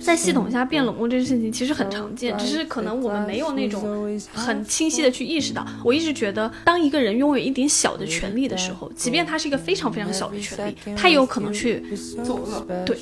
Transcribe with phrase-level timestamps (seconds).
[0.00, 5.66] 在系统下变冷漠这件事情其实很常见，只是可能我们没有那种很清晰的去意识到。
[5.84, 11.82] 我一直觉得，当一个人拥有一点小的权利的时候，即便他是一个非常非常小的权利，他也有可能去
[12.24, 12.66] 作恶。
[12.84, 12.96] 对。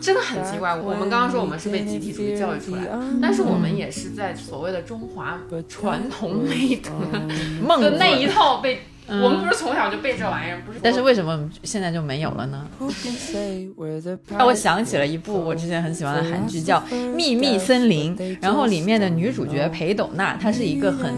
[0.00, 5.36] 真的很奇怪，我们刚刚说我们是被集体主义教育出来的，但是我们也是在所谓的中华
[5.68, 6.90] 传统美德
[7.60, 8.78] 梦的那一套被，
[9.08, 10.78] 我们不是从小就背这玩意儿，不是？
[10.82, 12.66] 但是为什么现在就没有了呢？
[14.38, 16.78] 让 我想起了一部我之前很喜欢的韩剧，叫
[17.14, 21.12] 《秘密森林》，然后里面的女主角裴斗娜，她是一个很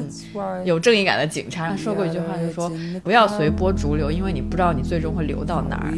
[0.65, 5.93] 有正义感的警察，她说过一句话，就说不要随波逐流，因为你不知道你最终会流到哪儿。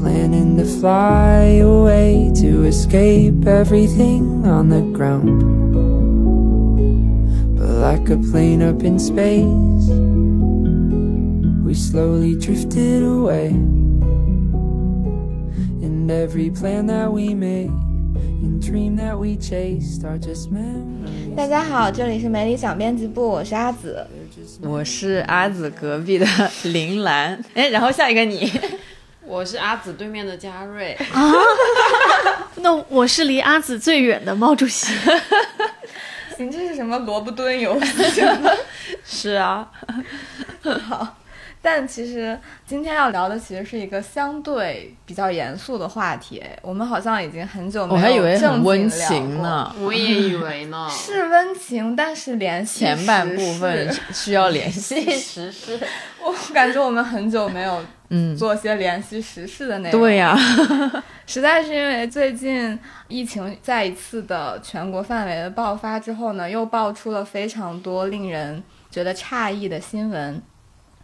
[0.00, 5.67] planning to fly away to escape everything on the ground.
[7.78, 9.46] Like a plane up in space,
[11.64, 13.50] we slowly drifted away.
[15.80, 17.70] And every plan that we made.
[18.42, 21.36] And dream that we chased are just memories.
[21.36, 24.04] 大家好，这里是美理想编辑部，我是阿紫，
[24.60, 26.26] 我是阿紫隔壁的
[26.64, 27.40] 林兰。
[27.54, 28.50] 哎，然后下一个你。
[29.24, 31.32] 我是阿紫对面的嘉瑞啊，
[32.56, 34.92] 那我是离阿紫最远的毛主席。
[36.38, 38.22] 你这是什么萝卜蹲游戏？
[39.04, 39.68] 是啊，
[40.88, 41.16] 好。
[41.60, 46.40] 但其实今天要聊的其实是一个相对比较严肃的话题。
[46.62, 50.88] 我们好像已经很久没有我还以为很温情呢，我也以为呢。
[50.94, 55.78] 是温情，但是联系前半部分需要联系时事。
[56.22, 60.00] 我感觉我们很久没有嗯做些联系时事的内容。
[60.00, 60.36] 对呀，
[61.26, 70.40] 实在是因为最近疫情再一次的全国范围的爆发之后呢，又爆出了非常多令人觉得诧异的新闻。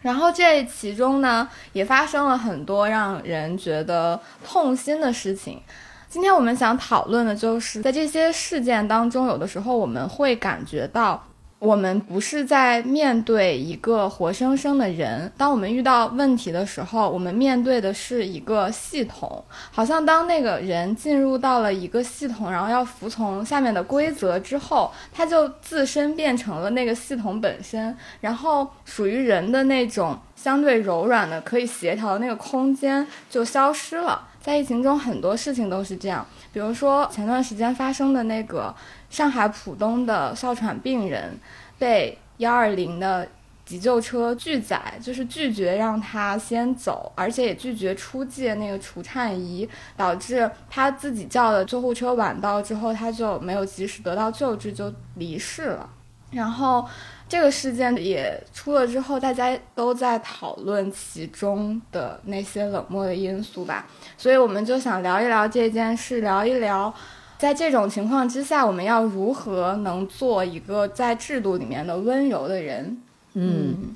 [0.01, 5.61] 然后这其中呢，也发生了很多让人觉得痛心的事情。
[6.07, 11.23] 今天我们想讨论的就是在这些事件当中，有的时候我们会感觉到。
[11.65, 15.31] 我们不是在面对一个活生生的人。
[15.35, 19.43] 当我们遇到问题的时候，我们面对的是一个系统。
[19.71, 27.97] 好像当那个人进入到了一个系统，然后要服从下面的规则之后，他就自身变成了那个系统本身。
[28.21, 34.27] 然后属于人的那种相对柔软的、可以协调的那个空间就消失了。
[34.39, 36.23] 在疫情中，很多事情都是这样。
[36.53, 38.71] 比如说前段时间发生的那个。
[39.15, 41.39] 上海浦东的哮喘病人
[41.79, 43.25] 被幺二零的
[43.65, 49.65] 急救车拒载，就是拒绝让他先走，而且也拒绝出借那个除颤仪，
[49.95, 55.89] 导致他自己叫的救护车晚到之后，他就没有及时得到救治，就离世了。
[56.31, 56.85] 然后
[57.29, 63.87] 这个事件也出了之后，大家都在讨论其中的那些冷漠的因素吧，
[64.17, 66.93] 所以我们就想聊一聊这件事，聊一聊。
[67.37, 72.97] 在这种情况之下，我们要如何能做一个在制度里面的温柔的人？
[73.33, 73.95] 嗯，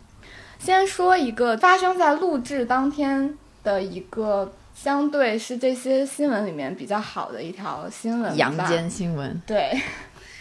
[0.60, 9.42] 先说一个发生在录制当天的一个相对是这些新闻里面比较好的一条新闻，阳间新闻。
[9.48, 9.72] 对，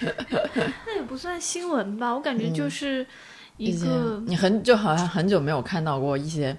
[0.86, 3.06] 那也不算新闻吧，我感觉就是
[3.56, 6.56] 一个你很就好像很久没有看到过一些。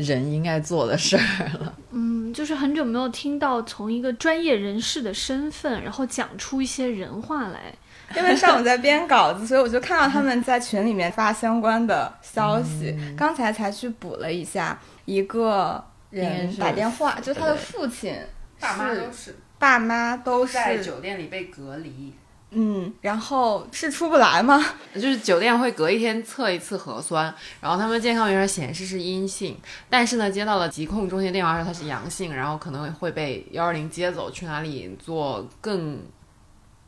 [0.00, 1.74] 人应该做的事儿了。
[1.90, 7.72] 嗯，就是很久没有听到从一个专业人士的身份，然后讲出一些人话来。
[8.16, 12.96] 因为上午在编稿子，所以我就看到他们在群里面发相关的消息。
[13.16, 18.16] 刚才才去补了一下，一个人打电话，就他的父亲，
[18.58, 22.12] 爸妈都是，爸妈都是在酒店里被隔离。
[22.52, 24.60] 嗯，然后是出不来吗？
[24.92, 29.56] 就是酒店会隔一天测一次核酸，然后他们健康员显示是阴性，
[29.88, 36.00] 但是呢，接到了疾控中心电话说他是阳性，然后可能会被幺二零接走去哪里做更，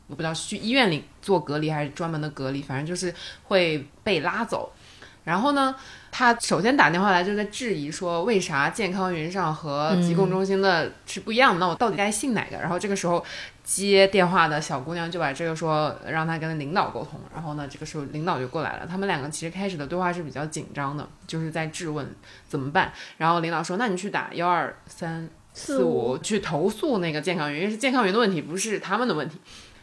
[0.07, 4.69] 我不知道去医院里做隔离还是专门的隔离，反正就是会被拉走。
[5.23, 5.73] 然后呢，
[6.11, 11.61] 他首先打电话来就在质疑说，为啥健康云上和疾控中心的是不一样的？
[11.61, 12.57] 那我到底该信哪个？
[12.57, 13.23] 然后这个时候。
[13.63, 17.19] 接电话的小姑娘就把这个说，让她跟领导沟通。
[17.33, 18.85] 然后呢，这个时候领导就过来了。
[18.85, 22.13] 他们两个其实开始的对话是比较紧张的，就是在质问
[22.47, 22.91] 怎么办。
[23.17, 29.39] 然后领导说：“那你去打幺二三四五去投诉那个健康员，因为是健康员的问题，不是他们的问题。”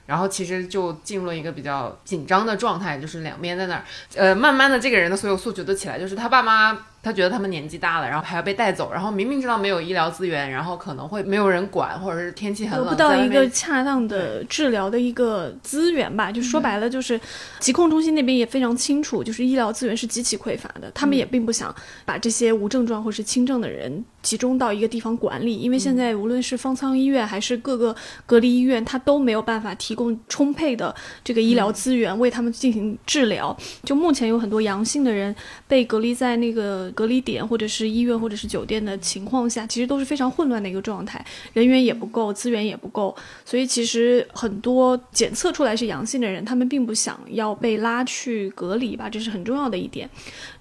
[0.06, 3.85] 然后其实就进入了一个比较紧张的状态，就是两边在那儿，
[4.17, 16.31] 呃，慢慢的这个人的所有诉求都起来，就是他爸妈他觉得他们年纪大了，然后还要被带走，然后明明知道没有医疗资源，然后可能会没有人管，或者是天气很冷，得不到一个恰当的治疗的一个资源吧。
[16.31, 17.19] 就说白了，就是
[17.58, 21.75] 疾控中心那边也非常清楚，就是医疗资源是极其匮乏的，他们也并不想
[22.05, 24.05] 把这些无症状或是轻症的人。
[24.22, 27.94] 集中到一个地方管理，因为现在无论是方舱医院还是各个
[28.26, 30.94] 隔离医院，它都没有办法提供充沛的
[31.25, 33.56] 这个医疗资源为他们进行治疗。
[33.84, 35.34] 就目前有很多阳性的人
[35.67, 43.14] 被隔离在那个隔离点或者是医院或者是酒店的情况下，其实都是非常混乱的一个状态，人员也不够，资源也不够。
[43.44, 50.08] 所以其实很多检测出来是阳性的人，他们并不想要被拉去隔离吧，这是很重要的一点。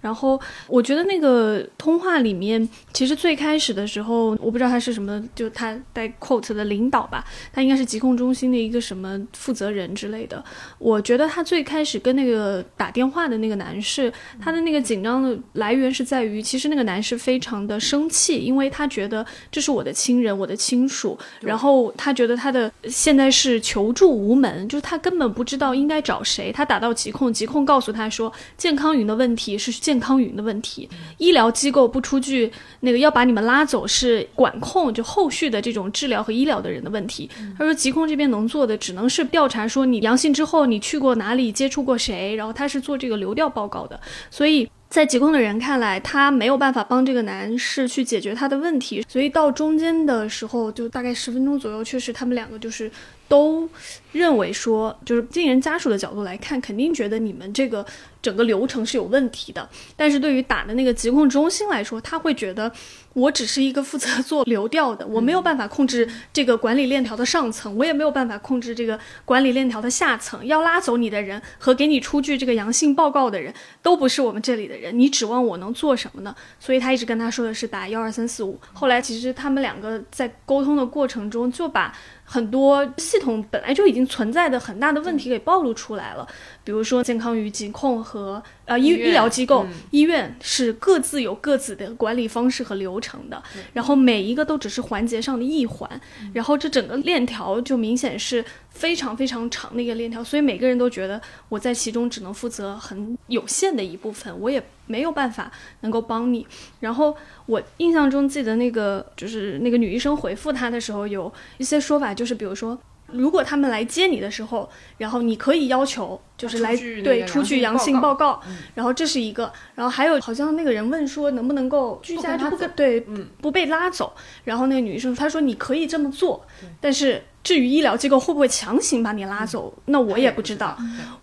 [0.01, 10.44] 然后我觉得那个通话里面，其实最开始的时候，我不知道他是什么，就他带 quote 的领导吧，他应该是疾控中心的一个什么负责人之类的。
[10.78, 26.52] 我觉得他最开始跟那个打电话的那个男士，他的那个紧张的来源是在于，其实那个男士非常的生气，因为他觉得这是我的亲人，我的亲属，然后他觉得他的现在是求助无门，就是他根本不知道应该找谁。
[26.52, 29.80] 他打到疾控，疾控告诉他说，健康云的问题是。
[29.80, 37.30] 健康云的问题，医疗机构不出具那个要把你们拉走是管控，就后续的这种治疗和医疗的人的问题。
[37.57, 44.00] 他说疾控这边能做的只能是调查，说你阳性之后你去过哪里，接触过谁，然后他是做这个流调报告的。
[44.30, 49.06] 所以在疾控的人看来，他没有办法帮这个男士去解决他的问题。
[49.07, 52.89] 所以到中间的时候，就大概十分钟左右，确实他们两个就是
[53.30, 53.70] 都
[54.12, 57.86] 认为说，就是病人家属的角度来看，肯定觉得你们这个。
[58.22, 62.70] 整个流程是有问题的，但是对于打的那个疾控中心来说，他会觉得
[63.14, 70.46] 我只是一个负责做流调的， 我没有办法控制这个管理链条的上层，我也没有办法控制这个管理链条的下层。
[70.46, 76.36] 要拉走你的人和给你出具这个阳性报告的人都不是我们这里的人，你指望我能做什么呢？
[76.60, 78.60] 所以他一直跟他说的是打幺二三四五。
[78.74, 81.96] 后来其实他们两个在沟通的过程中就把。
[82.31, 86.28] 很多系统本来就已经存在的很大的问题给暴露出来了，
[86.69, 93.42] 比如说健康与疾控和呃医医疗机构医院是各自有各自的管理方式和流程的，
[93.74, 95.89] 然后每一个都只是环节上的一环，
[96.31, 101.19] 然后这整个链条就明显是非常非常长的一个链条，所以每个人都觉得
[101.50, 104.63] 我在其中只能负责很有限的一部分，我也。
[104.92, 105.51] 没有办法
[105.81, 106.48] 能够帮你。
[106.80, 112.75] 然后我印象中记得那个就是那个女医生回复他的时候，有一些说法，就是比如说，
[113.12, 114.68] 如果他们来接你的时候，
[114.98, 118.41] 然后你可以要求就是来对出具阳性报告，
[118.74, 119.51] 然后这是一个。
[119.75, 123.06] 然后还有好像那个人问说能不能够居家不对
[123.41, 124.13] 不被拉走，
[124.45, 126.44] 然后那个女医生她说你可以这么做，
[126.80, 127.21] 但是。
[127.41, 130.77] 至于医疗机构会不会强行把你拉走，那我也不知道。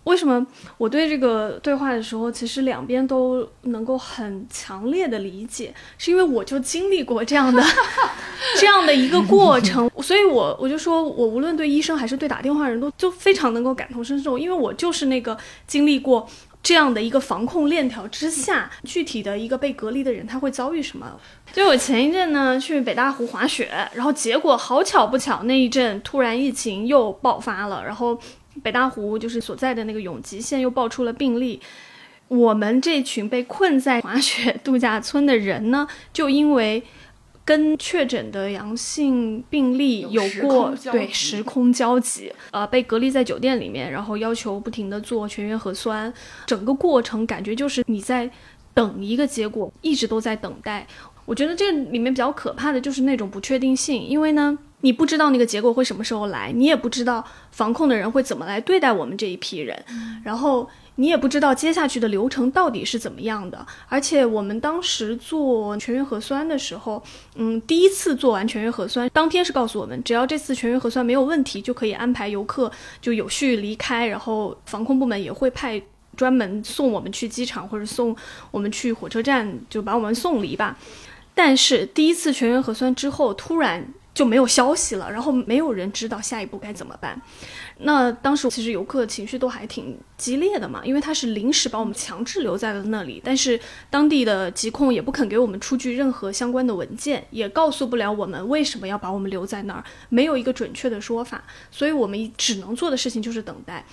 [0.05, 0.45] 为什么
[0.79, 7.63] 我对这个对话的时候，其实两边都能够很强烈的理解，是因为我就经历过这样的
[8.59, 16.29] 这样的一个过程，所以我我就说我无论对医生还是对打电话人都就非常能够感同身受，因为我就是那个经历过
[16.61, 21.19] 这样的一个防控链条之下，具体的一个被隔离的人他会遭遇什么。
[21.53, 28.19] 就我前一阵呢去北大湖滑雪，然后结果好巧不巧，那一阵突然疫情又爆发了，然后
[28.61, 31.61] 北大湖就是所在的那个永吉县又爆出了病例。
[32.27, 36.83] 我们这群被困在滑雪度假村的人呢，就因为
[37.47, 46.13] 跟确诊的阳性病例有过对时空交集，呃，被隔离在酒店里面，然后要求不停的做全员核酸，
[46.45, 48.29] 整个过程感觉就是你在
[48.73, 50.85] 等一个结果，一直都在等待。
[51.25, 59.85] 我觉得这里面比较可怕的就是那种不确定性，因为呢，你不知道那个结果会什么时候来，你也不知道防控的人会怎么来对待我们这一批人，
[60.25, 63.65] 然后你也不知道接下去的流程到底是怎么样的。
[63.87, 67.01] 而且我们当时做全员核酸的时候，
[67.35, 75.81] 嗯，第一次做完全员核酸，当天是告诉我们，只要这次全员核酸没有问题，就可以安排游客就有序离开，然后防控部门也会派
[76.15, 78.15] 专门送我们去机场或者送
[78.51, 80.77] 我们去火车站，就把我们送离吧。
[81.35, 83.87] 但是第一次全员核酸之后，突然
[84.17, 87.21] 就没有消息了，然后没有人知道下一步该怎么办。
[87.81, 93.59] 那当时其实游客的情绪都还挺激烈的嘛，因为他是临时把我们强制留在了那里，但是
[93.91, 103.85] 当地的疾控也不肯给我们出具任何相关的文件，也告诉不了我们为什么要把我们留在那儿，没有一个准确的说法，所以我们只能做的事情就是等待。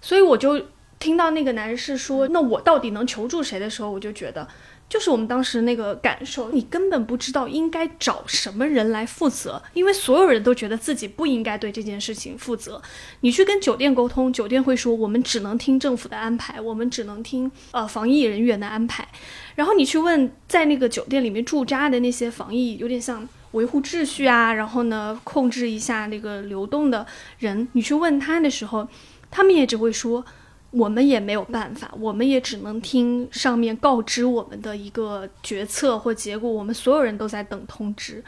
[0.00, 0.64] 所以我就
[0.98, 4.48] 听到那个男士说：“那我到底能求助谁？”的时候，我就觉得。
[4.88, 12.80] 就是我们当时那个感受，你根本不知道应该找什么人来负责，因为所有人都觉得自己不应该对这件事情负责。
[13.20, 19.06] 你去跟酒店沟通，酒店会说我们只能听政府的安排，我们只能听呃防疫人员的安排。
[19.56, 27.06] 然后你去问在那个酒店里面驻扎的那些防疫，有点像维护秩序啊，然后呢控制一下那个流动的
[27.40, 28.88] 人，你去问他的时候，
[29.30, 30.24] 他们也只会说。
[30.70, 36.50] 我们也没有办法，我们也只能听上面告知我们的一个决策或结果。
[36.50, 38.22] 我们所有人都在等通知。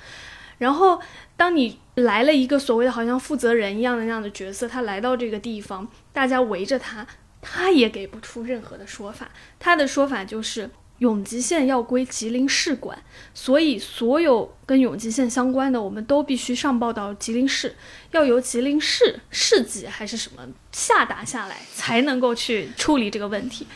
[0.59, 1.01] 然后，
[1.37, 7.07] 当你来了一个所谓的好像负责人一样的那样的角色，他来到这个地方，大家围着他，
[7.41, 9.31] 他也给不出任何的说法。
[9.59, 10.71] 他的说法就是。
[11.00, 12.97] 永吉县要归吉林市管，
[13.35, 17.75] 所以所有跟永吉县相关的，我们都必须上报到吉林市，
[18.12, 23.66] 要由吉林市市级还是什么下达下来，才能够去处理这个问题。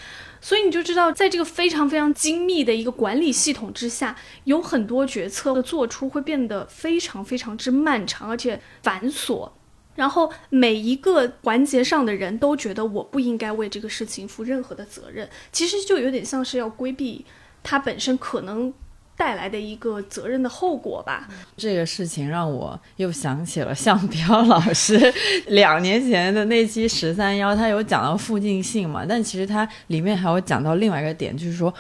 [0.42, 4.14] 所以你就知道，在这个非常非常精密的一个管理系统之下，
[4.44, 9.50] 有很多决策的做出会变得非常非常之漫长，而且繁琐。
[9.94, 17.24] 然后每一个环节上的人都觉得我不应该为这个事情负任何的责任，其实就有点像是要规避
[17.62, 18.72] 它本身可能
[19.16, 21.28] 带来的一个责任的后果吧。
[21.56, 25.12] 这个事情让我又想起了向彪老师
[25.46, 31.72] 两年前的那期十三幺，他有讲到附近性嘛，但其实他里面还有讲到另外一个点，就是说。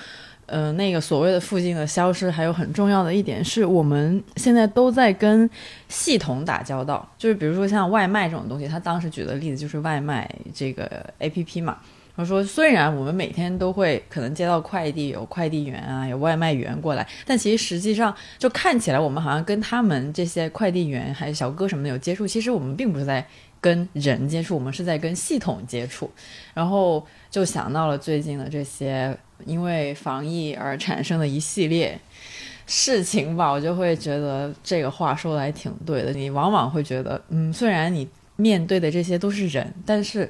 [0.46, 5.48] 呃，那个所谓的附近的消失，还有很重要的一点是，我们现在都在跟
[5.88, 7.08] 系统打交道。
[7.16, 10.84] 就是比如说像外卖这种东西，他当时举的例子就是外卖这个
[11.18, 11.78] A P P 嘛。
[12.16, 23.26] 他说，虽然我们每天都会可能接到快递，有快递员啊，有外卖员过来，但其实实际上就看起来我们好像跟他们这些快递员还有小哥什么的有接触，其实我们并不是在
[23.60, 26.08] 跟人接触，我们是在跟系统接触。
[26.52, 29.16] 然后就想到了最近的这些。
[29.44, 31.98] 因为防疫而产生的一系列
[32.66, 36.12] 事情吧，我就会觉得这个话说的还挺对的。
[36.12, 40.28] 你往往会觉得，嗯，虽然你面对的这些都是人，但是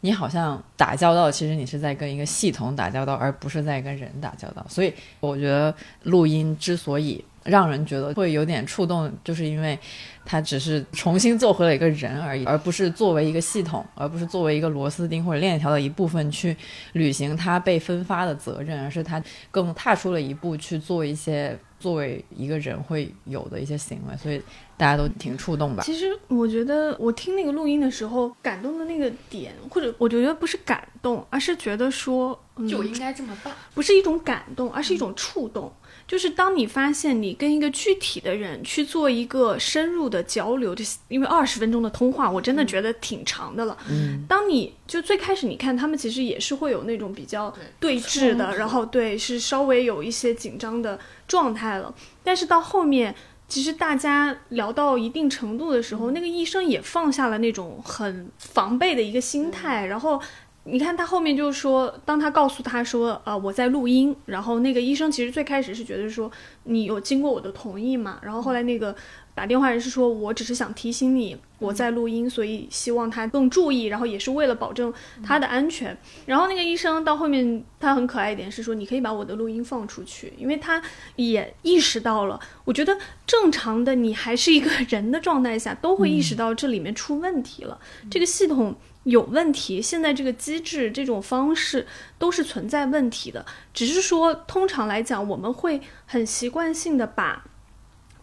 [0.00, 4.64] 你好像打交道，其实你是在跟一个系统打交道，而不是在跟人打交道。
[4.68, 9.78] 所以，我觉得录音之所以让人觉得会有点触动，就是因为。
[10.24, 16.56] 他只是重新做回了一个人而已，而不是作为一个系统，而不是作为一个螺丝钉或者链条的一部分去
[16.92, 19.20] 履行他被分发的责任，而是他
[19.50, 24.40] 更踏出了一步去做一些作为一个人会有的一些行为，所以
[24.76, 25.82] 大家都挺触动吧。
[25.82, 35.72] 其实我觉得我听那个录音的时候，感动的那个点，或者我觉得不是感动，而是觉得说就应该这么办，不是一种感动，而是一种触动。
[36.12, 43.74] 就是当你发现你跟一个具体的人去做一个深入的交流，就因为二十分钟的通话，我真的觉得挺长的了。
[43.88, 47.50] 嗯，当你就最开始你看他们其实也是会有那种比较
[47.80, 51.94] 对峙的，然后对是稍微有一些紧张的状态了。
[52.22, 53.14] 但是到后面，
[53.48, 60.20] 其实大家聊到一定程度的时候，那个医生也放下了那种很防备的一个心态，然后。
[60.64, 66.30] 你看他后面就是说，当他告诉他说，呃，我在录音，然后那个医生其实最开始是觉得说，
[66.64, 68.20] 你有经过我的同意嘛？
[68.22, 68.94] 然后后来那个
[69.34, 75.98] 打电话人是说，我只是想提醒你我在录音，所以希望他更注意，然后也是为了保证他的安全。
[76.26, 80.80] 然后那个医生到后面他很可爱一点是说，你可以把我的录音放出去，因为他
[81.16, 87.76] 也意识到了，我觉得正常的你还是一个 人的状态下，都会意识到这里面出问题了，
[88.08, 88.76] 这个系统。
[89.04, 91.86] 有问题，现在这个机制这种方式
[92.18, 93.44] 都是存在问题的。
[93.74, 97.44] 只是说，通常来讲，我们会很习惯性的把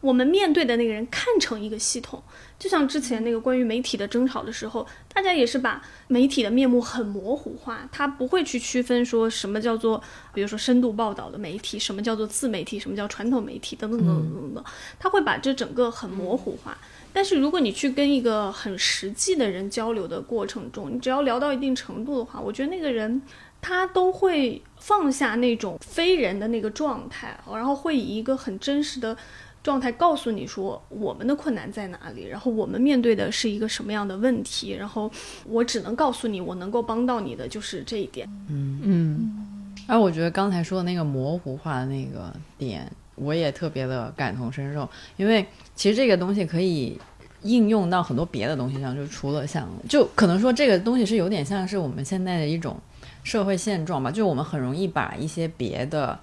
[0.01, 2.23] 我们面对的那个人看成一个系统。
[2.57, 10.01] 就像之前那个关于媒体的争吵的时候，大家也是把媒体的面目很模糊化，他不会去区分说什么叫做，
[10.33, 14.63] 比如说深度报道的媒体，什么叫做自媒体，什么叫传统媒体，等等等等等等，
[14.97, 16.77] 他会把这整个很模糊化。
[17.11, 23.21] 但是如果你去跟一个很实际的人交流的过程中，你只要聊到一定程度的话，我觉得那个人
[23.61, 29.17] 他都会放下那种非人的那个状态，然后会以一个很真实的
[29.63, 35.11] 状态告诉你说我们的困难在哪里，然后我们面对的是一个什么样的问题，然后
[35.45, 38.29] 我只能告诉你我能够帮到你的就是这一点。
[38.49, 39.45] 嗯嗯。
[39.87, 42.89] 而我觉得刚才说的那个模糊化的那个点。
[43.19, 45.45] 我也特别的感同身受，因为
[45.75, 46.99] 其实这个东西可以
[47.41, 52.77] 应用到很多别的东西上，就除了像，就可能说这个东西是有点像是我们现在的一种
[53.23, 56.17] 社会现状吧，就我们很容易把一些别的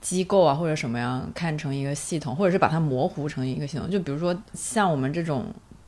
[0.00, 3.90] 机构啊或者什么样看成一个系统，或者是把它模糊成一个系统。
[3.90, 5.46] 就比如说像我们这种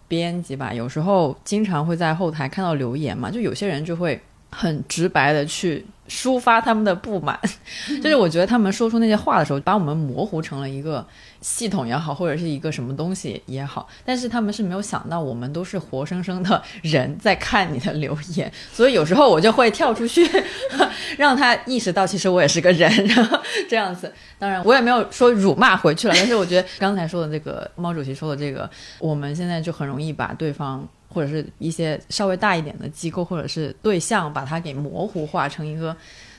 [0.09, 4.21] 编辑吧，有时候经常会在后台看到留言嘛，就有些人就会
[4.51, 5.85] 很直白的去。
[6.09, 7.39] 抒发他们的不满，
[8.03, 11.07] 就是我觉得他们说出那些话的时候，把我们模糊成了一个
[11.41, 13.89] 系统也好，或者是一个什么东西也好。
[14.05, 20.29] 但是他们是没有想到，我们都是活生生的人在看你的留言， 所以有时候我就会跳出去，
[21.19, 24.13] 让他意识到其实我也是个人，然后这样子。
[24.39, 30.87] 当然，我也没有说辱骂回去了，但是我觉得刚才说的这个毛主席说的这个，我们现在就很容易把对方。
[31.17, 35.97] 或者是一些稍微大一点的机构，或者是对象，把它给模糊化成一个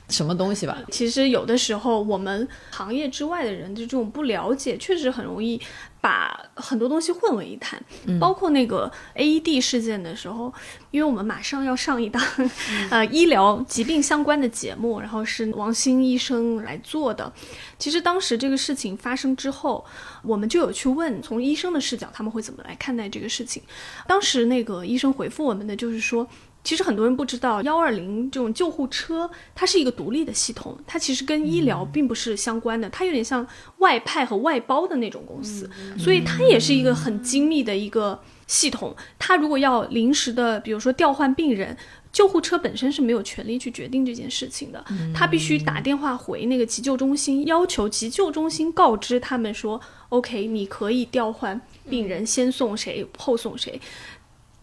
[0.08, 0.78] 什么东西吧。
[0.92, 5.60] 其实有的时候，我们行业之外的人就这种不了解，确实很容易。
[6.00, 7.82] 把很多东西混为一谈，
[8.20, 10.52] 包括那个 AED 事件的时候，
[10.90, 12.22] 因为我们马上要上一档
[12.90, 17.32] 呃医疗疾病相关的节目，然后是王鑫医生来做的。
[17.78, 19.84] 其实当时这个事情发生之后，
[20.22, 23.62] 我们就有去问从医生的视角，他们会怎么来看待这个事情。
[24.06, 26.26] 当时那个医生回复我们的就是说。
[26.64, 33.46] 其实很多人不知道，幺二零这种救护车，它是一个独立的系统，它其实跟医疗并不是相关的，它有点像
[33.78, 38.94] 外派和外包的那种公司，所以它也是一个很精密的一个系统。
[39.18, 41.74] 它如果要临时的，比如说调换病人，
[42.12, 44.84] 救护车本身是没有权利去决定这件事情的，
[45.14, 53.80] 他必须打电话回那个急救中心，要求急救中心告知他们说，OK，你可以调换病人，先送谁，后送谁。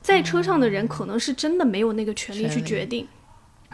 [0.05, 3.07] 在车上的人可能是真的没有那个权利去决定。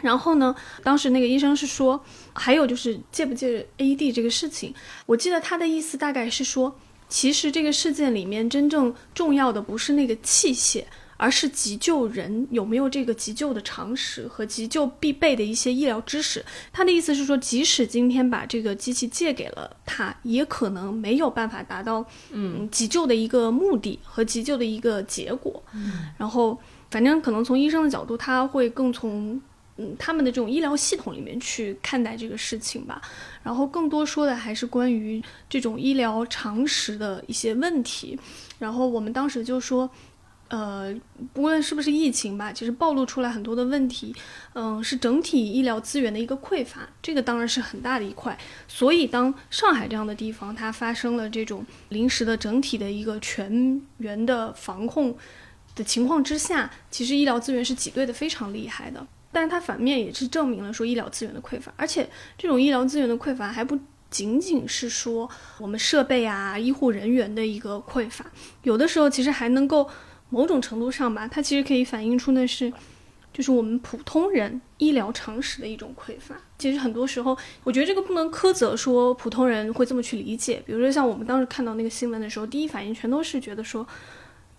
[0.00, 4.74] 然后呢，当时那个医生是说，还有就是借不借 AED 这个事情，
[5.04, 6.74] 我记得他的意思大概是说，
[7.06, 10.84] 其实这个事件里面真正重要的不是那个器械。
[11.22, 16.44] 而是急救人有没有这个急救的常识和急救必备的一些医疗知识？
[16.72, 25.62] 他的意思是说，即使今天把这个机器借给了他，也可能没有办法达到嗯急救的一个目的和急救的一个结果。
[26.18, 26.58] 然后，
[26.90, 29.40] 反正可能从医生的角度，他会更从
[29.76, 33.00] 嗯他们的这种医疗系统里面去看待这个事情吧。
[33.44, 38.18] 然后，更多说的还是关于这种医疗常识的一些问题。
[38.58, 39.88] 然后，我们当时就说。
[40.52, 40.94] 呃，
[41.32, 44.14] 不论是不是疫情吧，其实暴露出来很多的问题，
[44.52, 48.36] 嗯，是整体医疗资源的一个匮乏，这个当然是很大的一块。
[48.68, 55.16] 所以，当上海这样的地方它发生了这种临时的整体的一个全员的防控
[55.74, 59.06] 的情况之下，其实医疗资源是挤兑的非常厉害的。
[59.32, 63.78] 但是它反面也是证明了说医疗资源的匮乏，而且这种医疗资源的匮乏还不
[64.10, 68.26] 仅仅是说我们设备啊、医护人员的一个匮乏，
[68.64, 69.88] 有的时候其实还能够。
[70.32, 72.72] 某种程度上吧，它其实可以反映出的是，
[73.32, 76.34] 就是我们普通人医疗常识的一种匮乏。
[76.58, 80.62] 其实很多时候，我觉得这个不能苛责说普通人会这么去理解。
[80.64, 83.86] 比如说像我们当时看到那个新闻的时候，第一反应全都是觉得说。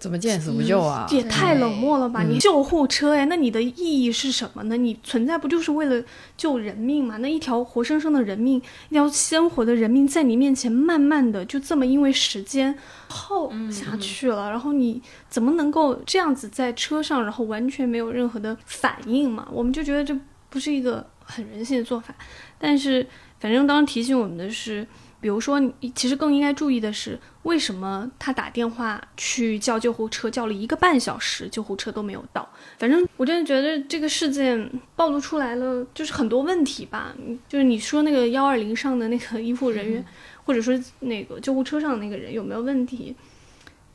[0.03, 1.07] 怎么见死不救啊？
[1.11, 2.23] 也太冷漠了吧！
[2.23, 4.75] 你救护车哎，那你的意义是什么呢？
[4.75, 6.03] 你存在不就是为了
[6.35, 7.15] 救人命吗？
[7.19, 19.47] 那一条活生生的人命，一条鲜活的人命，在你面前慢慢的就这么因为时间耗下去了，然后你怎么能够这样子在车上，然后完全没有任何的反应嘛？
[19.53, 20.13] 我们就觉得这
[20.49, 22.13] 不是一个很人性的做法。
[22.59, 23.07] 但是
[23.39, 24.85] 反正当时提醒我们的是。
[25.23, 32.45] 比如说，你其实更应该注意的是，为什么他打电话去叫救护车，叫了一个半小时，救护车都没有到。
[32.77, 37.15] 反正我真的觉得这个事件暴露出来了，就是很多问题吧。
[37.47, 40.03] 就是你说那个幺二零上的那个医护人员，
[40.43, 43.15] 或者说那个救护车上的那个人有没有问题？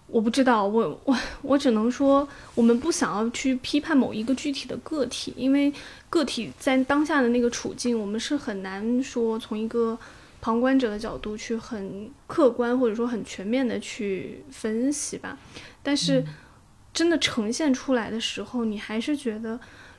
[0.07, 5.71] 我不知道，我我我只能说，我们不想要去批判某一个具体的个体，因为
[6.09, 9.99] 个体在当下的那个处境，我们是很难说从一个。
[10.41, 15.37] 旁观者的角度去很客观或者说很全面的去分析吧，
[15.83, 16.25] 但是
[16.95, 19.59] 真的呈现出来的时候，你还是觉得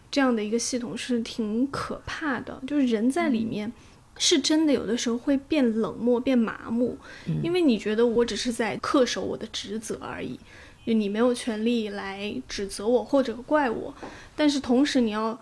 [0.09, 2.61] 这样的一个系统是挺可怕的。
[2.65, 3.69] 就是人在里面
[4.17, 6.97] 是真的有的时候会变冷漠、变麻木，
[7.43, 10.39] 因为你觉得我只是在恪守我的职责而已，
[10.85, 13.93] 就你没有权利来指责我或者怪我。
[14.37, 15.37] 但是同时你要，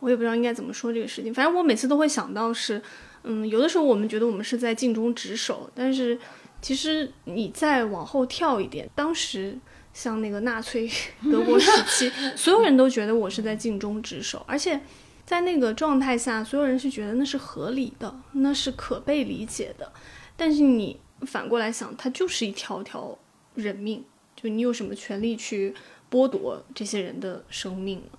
[0.00, 2.82] 我也不知道应该怎么说这个事情，反正我每次都会想到是。
[3.26, 6.18] 嗯，有的时候我们觉得我们是在尽忠职守，但是
[6.60, 9.58] 其实你再往后跳一点，当时
[9.94, 10.86] 像那个纳粹
[11.32, 14.78] 德国时期，所有人都觉得我是在尽忠职守，而且
[15.24, 19.90] 在那个状态下，所有人是觉得那是合理的，那是可被理解的。
[20.36, 23.16] 但是你反过来想，它就是一条条
[23.54, 24.04] 人命，
[24.36, 25.74] 就你有什么权利去
[26.10, 28.18] 剥夺这些人的生命呢？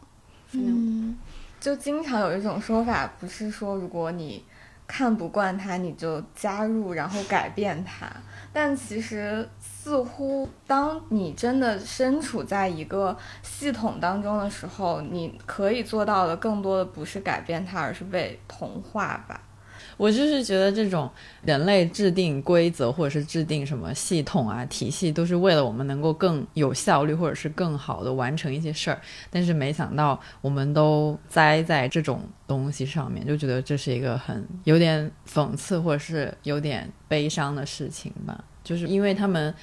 [0.53, 1.15] 嗯，
[1.59, 4.43] 就经常有一种说法，不是说如果你。
[4.87, 8.07] 看不惯他，你就加入，然后改变他。
[8.53, 19.41] 但其实，似乎当你真的身处在一个系统当中的时候，你可以做到的更多的不是改变它，而是被同化吧。
[19.97, 21.09] 我就是觉得这种
[21.43, 28.99] 人类制定规则或者是制定什么系统啊体系，都是为了我们能够更有效率或者是更好的完成一些事儿。
[29.29, 38.43] 但是没想到我们都栽在这种东西上面，就觉得这是一个很有点讽刺或者是有点悲伤的事情吧。
[38.63, 39.53] 就是因为他们，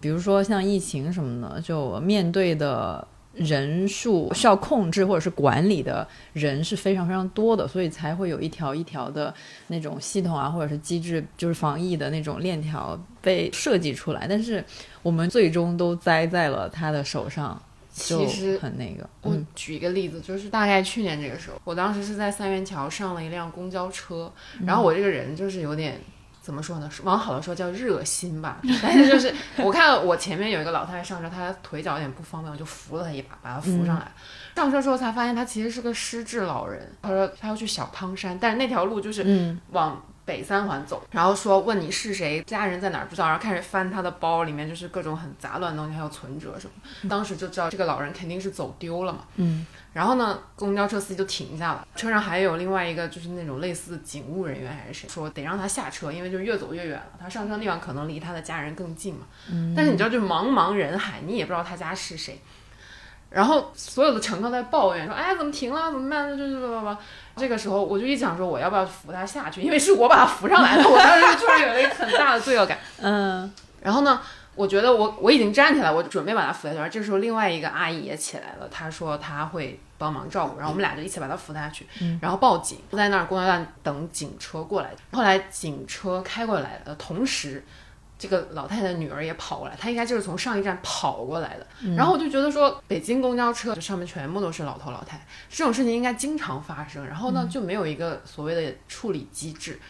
[0.00, 3.06] 比如说像疫情什么的，就面对的。
[3.34, 9.34] 人数需要控制或者是管理的人是非常非常多的，所以才会有一条一条的
[9.68, 14.26] 那种系统啊，或者是机制，就是防疫的那种链条被设计出来。
[14.28, 14.62] 但是
[15.02, 19.08] 我们最终都栽在了他的手上，其实很那个。
[19.22, 24.32] 我举一个例子，就是大概去年这个时候，我当时是在三元桥上了一辆公交车，
[24.66, 26.00] 然后我这个人就是有点。
[26.42, 26.90] 怎么说呢？
[27.04, 34.10] 往好的说叫热心吧，但是就是 我看我前面有一个老太太上车，她腿脚有点不方便，我就扶了她一把，把她扶上来。
[34.56, 36.92] 上车之后才发现她其实是个失智老人。
[37.00, 41.02] 她说她要去小汤山，但是那条路就是往北三环走。
[41.10, 47.08] 然后说问你是谁，家人在哪儿不知道，然后开始翻他的包，里面就是各种很杂乱的东西，还有存折什么。
[47.08, 49.20] 当时就知道这个老人肯定是走丢了嘛。
[49.36, 49.66] 嗯。
[49.92, 59.26] 然后呢，公交车司机就停下了，车上还有另外一个就是那种类似警务人员还是谁，说得让他下车，因为就越走越远了，他上车地方可能离他的家人更近嘛。
[59.50, 59.74] 嗯。
[59.76, 62.40] 但是你知道，就茫茫人海，你也不知道他家是谁。
[63.32, 65.90] 然后所有的乘客在抱怨说：“哎，怎么停了？
[65.90, 66.36] 怎么办？
[66.36, 66.98] 就是叭叭叭。”
[67.36, 69.62] 这个时候我就一想说，我要不要扶他下去？
[69.62, 72.78] 因为是我把他扶上来的，我当时突然有了一个很大的罪恶感。
[73.00, 73.52] 嗯。
[73.82, 74.20] 然后呢？
[74.54, 76.90] 我觉得我我已经站起来，我准备把他扶下去。
[76.90, 81.86] 这时候另外一个阿姨也起来了，她说她会帮忙照顾，然后我们俩就一起把他扶下去，
[82.20, 84.90] 然后报警，在那儿公交站等警车过来。
[85.12, 87.64] 后来警车开过来的同时，
[88.22, 91.66] 这个老太太女儿也跑过来，她应该就是从上一站跑过来的。
[91.96, 97.04] 然后我就觉得说，北京公交车上面全部都是老头老太太，这种事情应该经常发生。
[97.04, 99.80] 然后呢，就没有一个所谓的处理机制。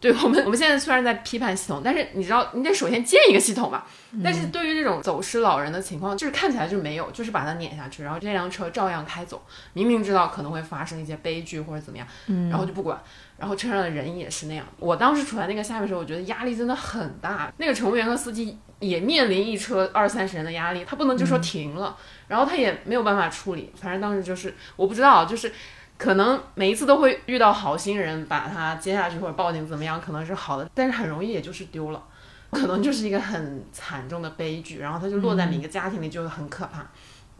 [0.00, 3.86] 对我们， 我们现在虽然在批判系统，但是你知道，你得首先建一个系统吧。
[4.24, 9.40] 但是对于这种走失老人的情况，就是看起来就没有，就是把他撵下去，然后这辆车照样开走，
[9.74, 12.06] 明明知道可能会发生一些悲剧或者怎么样，
[12.50, 13.00] 然后就不管，
[13.42, 14.64] 然后车上的人也是那样。
[14.78, 17.52] 我当时处在那个下面的时候，我觉得压力真的很大。
[17.56, 21.96] 那个乘务员和司机也面临一车二三十人的压力，他不能就说停了，
[22.28, 23.72] 然后他也没有办法处理。
[23.74, 25.52] 反正当时就是我不知道，就是。
[25.98, 32.02] 可能每一次都会遇到好心人把他接下去或者报警怎么样，可能是好的，但是很容易也就是丢了，
[32.50, 36.84] 可能就是一个很惨重的悲剧，然后他就落在每个家庭里就很可怕。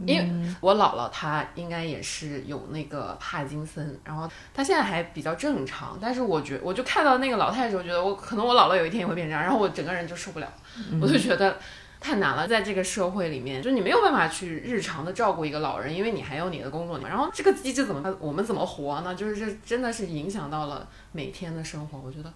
[0.07, 10.53] 因为我姥姥她应该也是有那个帕金森，然后她现在还比较正常，但是我觉我就看到那个老太太时候，觉得我可能我姥姥有一天也会变这样，然后我整个人就受不了，
[11.01, 11.57] 我就觉得。
[12.05, 16.99] 太难了，在这个社会里面，就是你没有办法去日常的照顾一个老人，因为你还有你的工作。
[16.99, 19.15] 然后这个机制怎么，我们怎么活呢？
[19.15, 22.33] 就是这真的是影响到了每天的生活，我觉得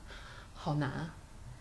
[0.54, 1.10] 好难。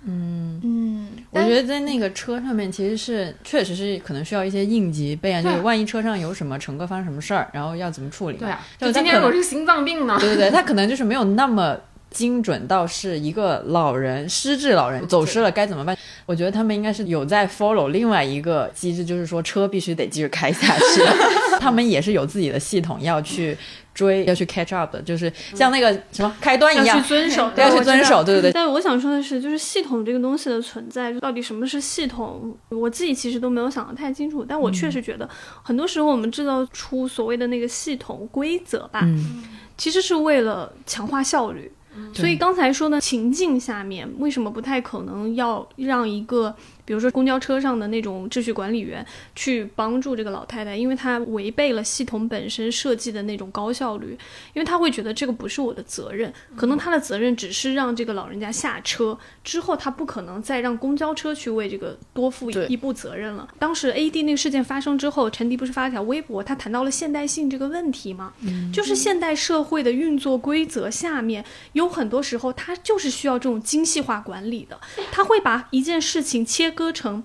[0.06, 8.38] 嗯嗯，我觉得在那个车上面，其实是确实是可能需要一些应急备案，就是万一车上有什么乘客发生什么事儿，然后要怎么处理。
[8.38, 10.18] 对啊，就今天我是心脏病呢。
[10.20, 11.78] 对对对，他可能就是没有那么。
[12.12, 15.98] 精准到是一个老人失智老人走失了该怎么办？
[16.26, 21.02] 我觉得他们应该是有在 follow 另外一个机制，就是说车必须得继续开下去。
[21.60, 23.58] 他们也是有自己的系统要去
[23.95, 28.23] 追，要去 catch up 的，就是像那个什么开端一样，要去遵守， 要去遵守。
[28.23, 28.51] 对对对。
[28.51, 32.55] 但我想说的是，就是系统这个东西的存在，到底什么是系统？
[32.69, 34.45] 我自己其实都没有想得太清楚。
[34.47, 35.27] 但我确实觉得，
[35.63, 39.08] 很多时候我们制造出所谓的那个系统规则吧，
[39.77, 41.71] 其实是为了强化效率。
[42.13, 46.53] 所以刚才说的情境下面，为什么不太可能要让一个？
[46.86, 54.17] 比如说公交车上的那种秩序管理员去帮助这个老太太，因为她违背了系统本身设计的那种高效率，
[54.54, 63.48] 因为她会觉得这个不是我的责任，可能她的责任只是让这个老人家下车之后，她不可能再让公交车去为这个多负一步责任了。
[63.58, 68.34] 当时 A D 那个事件发生之后，陈迪不是发了条微博，他谈到了现代性这个问题吗？
[68.71, 71.43] 就是现代社会的运作规则下面
[71.74, 74.80] 有很多时候，它就是需要这种精细化管理的，
[75.12, 76.75] 他会把一件事情切。
[76.76, 77.24] 割成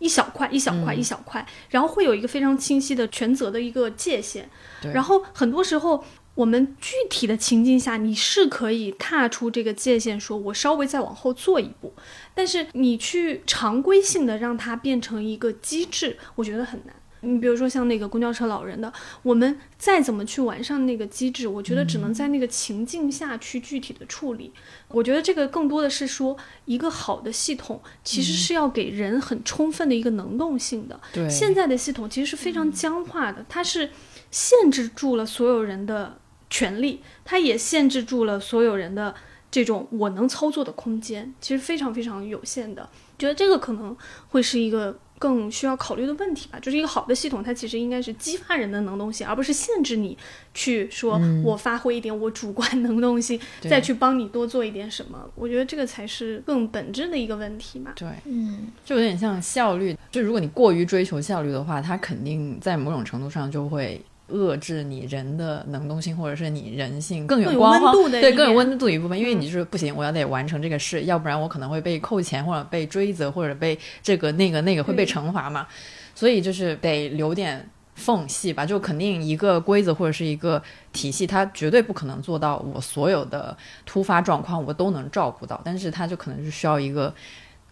[0.00, 4.50] 一小块一小块一小块，然后会有一个非常清晰的权责的一个界限。
[4.92, 11.94] 然后很多时候，我们具体的情境下，你是可以踏出这个界限，说我稍微再往后做一步。
[12.34, 16.94] 但是你去常规性的让它变成一个机制，我觉得很难。
[17.22, 24.52] 你比如说像那个公交车老人的，我们再怎么去完善那个机制，我觉得只能在那个情境下去具体的处理。
[24.88, 30.98] 我觉得这个更多的是说，一个好的系统其实是要给人很充分的一个能动性的。
[31.12, 33.90] 对，现在的系统其实是非常僵化的，它是
[34.30, 39.14] 限制住了所有人的权利，它也限制住了所有人的
[39.50, 42.88] 这种我能操作的空间，其实非常非常有限的。
[43.18, 43.94] 觉得这个可能
[44.30, 44.98] 会是一个。
[45.20, 50.16] 更需要考虑的问题吧，就是一个好的系统，它其实应该是激发人的能动性，而不是限制你
[50.54, 55.30] 去说我发挥一点我主观能动性，再去帮你多做一点什么。
[55.34, 57.92] 我觉得这个才是更本质的一个问题嘛。
[57.94, 64.00] 对，嗯，就有点像效率，就如果你过于追求效率的话，它肯定在某种程度上就会。
[64.30, 75.66] 遏制你人的能动性，或者是你人性更有光度的对更有温度的一部分，因为你就是不行，我要得完成这个事，要不然我可能会被扣钱，或者被追责，或者被这个那个那个会被惩罚嘛。
[76.14, 80.62] 所以就是得留点缝隙吧，就肯定一个规则或者是一个
[80.92, 87.12] 体系，它绝对不可能做到我所有的突发状况我都能照顾到，但是它就可能是需要一个。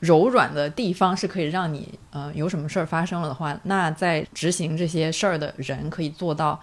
[0.00, 6.60] 柔软的地方是可以让你，呃，有什么事儿发生了的话，那在执行这些事儿的人可以做到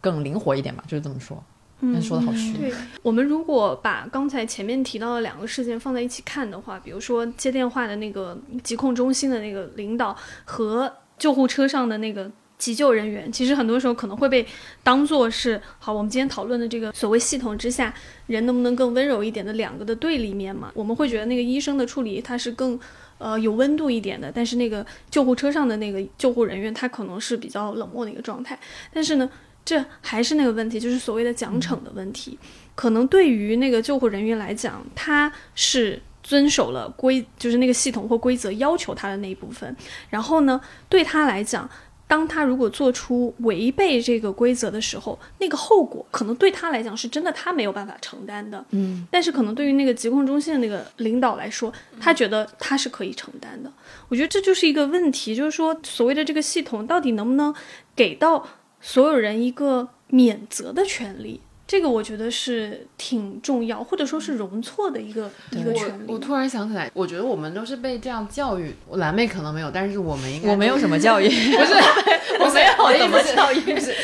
[0.00, 1.42] 更灵活一点嘛，就是这么说。
[1.80, 2.58] 嗯，说的好虚。
[2.58, 2.72] 对
[3.02, 12.30] 我们如果把刚才前面提到的两个事件放在一起看的话，比如说接电话的那个疾控中心的那个领导和救护车上的那个。
[12.58, 14.44] 急救人员其实很多时候可能会被
[14.82, 17.94] 当做是好，我们今天讨论的这个所谓系统之下，
[18.26, 20.72] 人能不能更温柔一点的两个的对立面嘛？
[20.74, 22.78] 我们会觉得那个医生的处理他是更，
[23.18, 28.58] 呃，有温度一点的，但是那个救护车上的那个救护人员他可能是比较冷漠的一个状态。
[28.92, 29.30] 但是呢，
[29.64, 32.36] 这还是那个问题，就是所谓的奖惩的问题。
[32.74, 39.76] 可能对于那个救护人员来讲，他是遵守了规，就是那个系统或规则要求他的那一部分。
[40.10, 41.70] 然后呢，对他来讲。
[42.08, 48.64] 当他如果做出违背这个规则的时候，那个后果可能对他来讲是真的，他没有办法承担的。
[48.70, 53.70] 嗯，但是可能对于那个疾控中心的那个领导来说，他觉得他是可以承担的。
[54.08, 57.54] 我觉得这就是一个问题，就是说所谓的这个系统到底能不能
[57.94, 58.48] 给到
[58.80, 61.42] 所有人一个免责的权利？
[61.68, 66.10] 这个我觉得是挺重要，或者说是容错的一个一个权利。
[66.10, 71.74] 我突然想起来，我觉得我们都是被这样教育，蓝妹可能没有，但是我们应该我没有什么教育， 不是
[72.40, 73.94] 我没有怎么教育，不是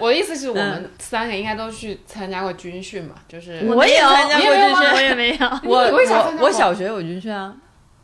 [0.00, 7.52] 我的意思是我们三个应该都去参加过军训嘛，就是我也参加过军训，我也没有，我我我小学有军训啊。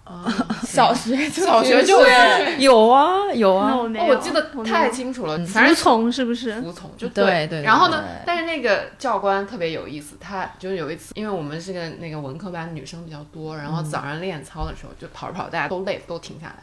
[0.04, 0.22] 啊，
[0.66, 1.98] 小学小学就
[2.58, 3.74] 有啊有啊，
[4.06, 5.38] 我记得太清楚了。
[5.46, 6.60] 服从是不是？
[6.60, 7.62] 服从就对对。
[7.62, 8.04] 然后呢？
[8.26, 16.56] 但是那个教官特别有意思，他就是有一次，因为我们是个那个文科班，女生比较多，然后早上练操的时候就跑着跑，大家都累，都停下来。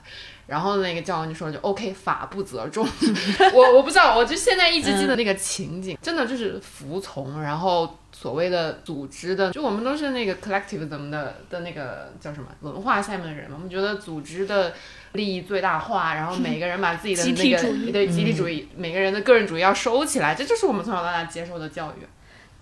[0.45, 2.85] 然后那个教官就说：“就 OK，法不责众。
[3.55, 7.97] ”我我不知道，我就现在一直记得那个情景，真的就是服从，然后。
[8.21, 14.73] 所谓的组织的，就我们都是那个 collectivism 的的那个叫什么文化下面的人嘛，我们觉得组织的
[15.13, 22.05] 利益最大化，然后每个人把自己的那个对集体主义，每个人的个人主义要收起来，这就是我们从小到大接受的教育。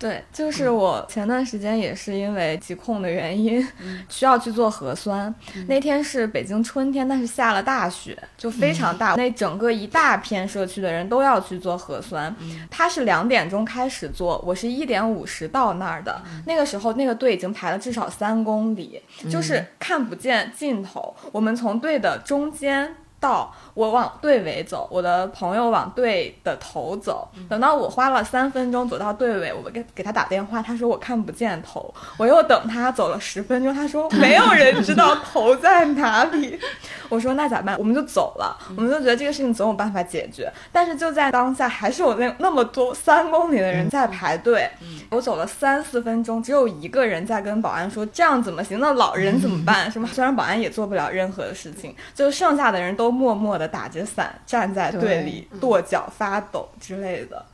[0.00, 3.62] 对，就是我前段时间也是因为疾控的原因，
[4.08, 5.32] 需要去做核酸。
[5.68, 9.14] 那天是北京春天，但是下了大雪，就非常大。
[9.16, 12.34] 那整个一大片社区的人都要去做核酸。
[12.70, 16.22] 他是两点钟开始做，我是一点五十到那儿的。
[16.46, 21.14] 那个时候，那个队已经排了至少三公里，就是看不见尽头。
[21.30, 22.96] 我们从队的中间。
[23.20, 27.28] 到我往队尾走，我的朋友往队的头走。
[27.50, 31.94] 等到我花了三分钟走到队尾，我给给他打电话，他说我看不见头。
[32.16, 36.58] 我又等他走了十分钟，他说没有人知道头在哪里。
[37.10, 37.76] 我说那咋办？
[37.76, 38.56] 我们就走了。
[38.76, 40.50] 我们就觉得这个事情总有办法解决。
[40.72, 44.66] 但是就在当下，还是有那那么多三公里的人在排队。
[45.10, 48.80] 我走了三四分钟，只有一个人在跟保安说这样怎么行？
[48.80, 49.90] 那老人怎么办？
[49.90, 50.08] 什么？
[50.08, 53.09] 虽然保安也做不了任何的事情，就剩下的人都。
[53.10, 57.44] 默默的打着伞站在队里，跺脚发抖之类的，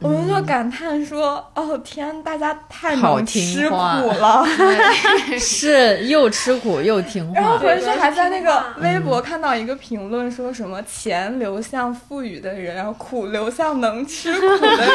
[0.00, 4.44] 我们就感叹说：“哦天，大家太能吃苦了，
[5.38, 14.88] 是又吃苦又听话。”然后回去还在那个微博看到一个评论，说什么钱流向富裕的人，然后苦流向能吃苦的人。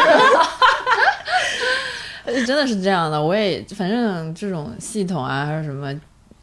[2.45, 5.93] 真的是这样的，我也反正这种系统啊，还是什么。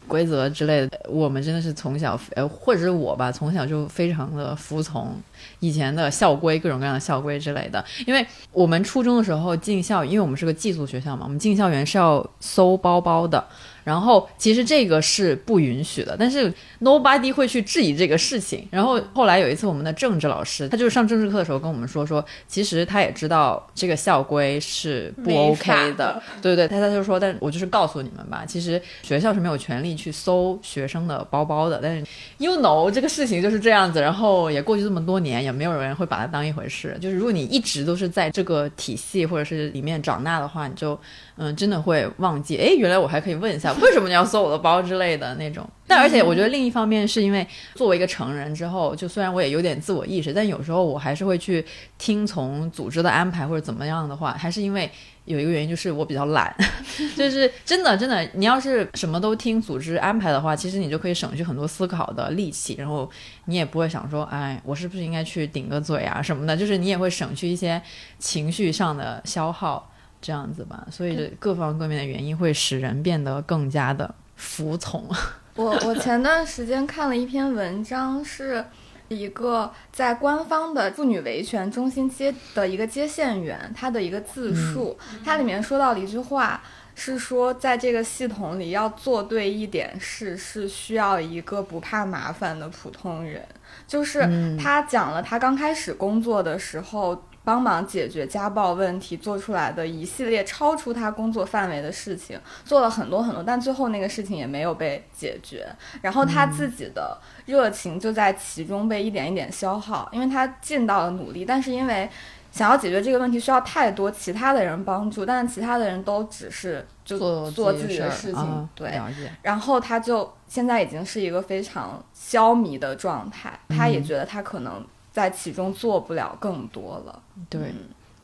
[0.06, 5.14] 规则之类的，我们真的是从小，呃，或者是我吧，从小就非常的服从
[5.60, 7.84] 以前的校规，各种各样的校规之类的。
[8.06, 13.44] 因为我们初中的时候进校，因为我们是个寄宿学校嘛，我们进校园是要搜包包的。
[13.84, 18.66] 然后其实这个是不允许的，但是 nobody 会去质疑这个事情。
[18.70, 32.06] 然后后来有一次，我们的政治老师，他就是上政治课的时候跟我们说说，其实他也知道这个校规是不 OK 的，对对对，他他就说，但我就是告诉你们吧，其实学校是没有权利去搜学生的包包的，但是
[32.38, 34.00] you know 这个事情就是这样子。
[34.00, 36.96] 然后也过去这么多年，也没有人会把它当一回事。
[37.00, 40.98] 就是如果你一直都是在这个体系或者是里面长大的话，你就
[41.36, 43.72] 嗯真的会忘记，哎，原来我还可以问一下。
[43.82, 45.68] 为什么你要搜我的包之类的那种？
[45.86, 51.64] 但而且我觉得另一方面是因为作为一个成人之后，就虽然我也有点自我意识，但有时候我还是会去
[51.98, 54.90] 听从组织的安排或者怎么样的话，还是因为
[55.26, 56.54] 有一个原因就是我比较懒，
[57.16, 63.10] 就是真的真的，你要是什么都听组织安排的话，其实你就可以省去很多思考的力气，然后
[63.46, 67.82] 你也不会想说，哎，我是不是应该去顶个嘴啊什么的，就是你也会省去一些
[68.18, 69.90] 情绪上的消耗。
[70.24, 75.06] 这样子吧，所以各方各面的原因会使人变得更加的服从。
[75.54, 78.64] 我我前段时间看了一篇文章，是
[79.08, 86.62] 一个在官方的妇女维权中心接的一个接线员，他的一个自述，它里面说到了一句话，
[86.94, 93.46] 是说在这个系统里要做对一点事，是需要一个不怕麻烦的普通人。
[93.86, 94.26] 就是
[94.58, 97.22] 他讲了他刚开始工作的时候。
[97.44, 105.66] 帮忙解决家暴问题做出来的一系列超出他工作范围的事情，做了很多很多，但最后那个事情也没有被解决。
[106.00, 112.08] 然后他自己的热情就在其中被一点一点消耗，因为他尽到了努力，但是因为
[112.50, 117.18] 想要解决这个问题需要太多其他的人帮助，但是其他的人都只是就
[117.50, 118.98] 做自己的事情，对。
[119.42, 124.82] 然后他就现在已经是一个非常消弭的状态，他也觉得他可能。
[125.14, 127.72] 在其中做不了更多了，对。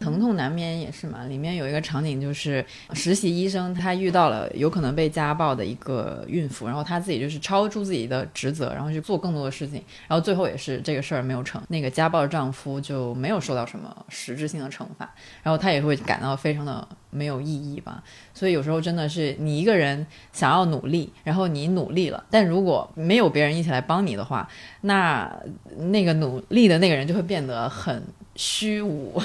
[0.01, 9.75] 疼痛难免也是嘛，里面有一个场景就是实习医生他遇到了有可能被家暴的一个孕妇，然后他自己就是超出自己的职责，然后去做更多的事情，
[10.09, 18.03] 然后最后也是这个事儿没有成，那个家暴丈夫就没有受到什么实质性的惩罚，然后他也会感到非常的没有意义吧。
[18.33, 24.49] 所以有时候真的是你一个人想要努力，然后你努力了，但如果没有别人一起来帮你的话，
[24.81, 25.31] 那
[25.77, 28.03] 那个努力的那个人就会变得很
[28.35, 29.21] 虚无。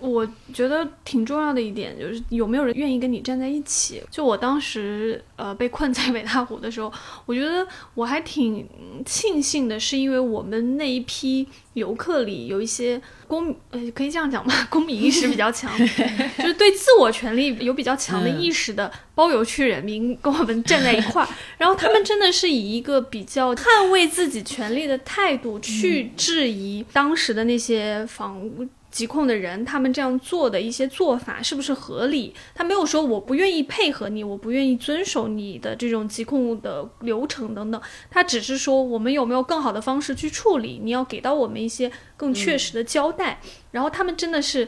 [0.00, 4.02] 我觉得挺重要的一点就是有没有人愿意跟你站在一起。
[4.10, 6.92] 就我当时呃被困在北大湖的时候，
[7.26, 8.66] 我觉得我还挺
[9.04, 14.66] 庆幸的，是因为我们那一批游客里有一些公呃可以这样讲吧？
[14.70, 28.48] 公民意识比较强， 就是对自我权利有比较强的意识的包邮区人民跟我们站在一块儿，然后他们真的是以一个比较捍卫自己权利的态度去质疑当时的那些房。
[28.90, 32.34] 疾控的人，他们这样做的一些做法是不是合理？
[32.54, 37.80] 他没有说我不愿意配合你，我不愿意遵守你的这种疾控的流程等等。
[38.10, 40.80] 他只是说我们有没有更好的方式去处理？
[40.82, 43.40] 你要给到我们一些更确实的交代。
[43.72, 44.66] 然后他们真的是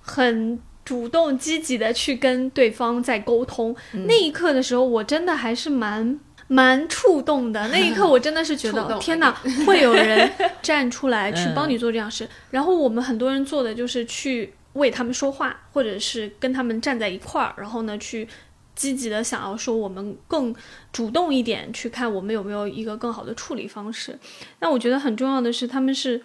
[0.00, 3.76] 很主动积极的去跟对方在沟通。
[4.06, 6.18] 那一刻的时候，我真的还是蛮。
[6.50, 9.30] 蛮触动的那一刻， 我真的是觉得天哪，
[9.66, 10.30] 会有人
[10.62, 12.26] 站出来去帮你做这样事。
[12.50, 18.26] 然后我们很多人做的就是去为他们说话，或者是跟他们站在一块儿，然后呢去
[18.74, 20.54] 积极的想要说我们更
[20.90, 24.18] 主动一点，去看我们有没有一个更好的处理方式。
[24.60, 26.18] 那我觉得很重要的是，他们是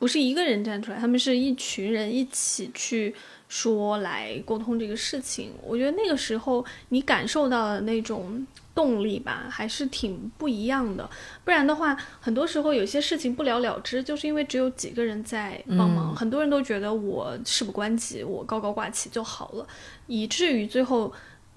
[0.00, 3.14] 不是一个人站出来，他们是一群人一起去
[3.46, 5.52] 说来沟通这个事情。
[5.62, 8.44] 我觉得那个时候你感受到的那种。
[8.78, 11.10] 动力吧，还是挺不一样的。
[11.44, 19.66] 不然的话，很多时候有些事情不了了之，就是因为只有几个人在帮忙，很多人都觉得我事不关己，我高高挂起就好了，
[20.06, 21.12] 以至于最后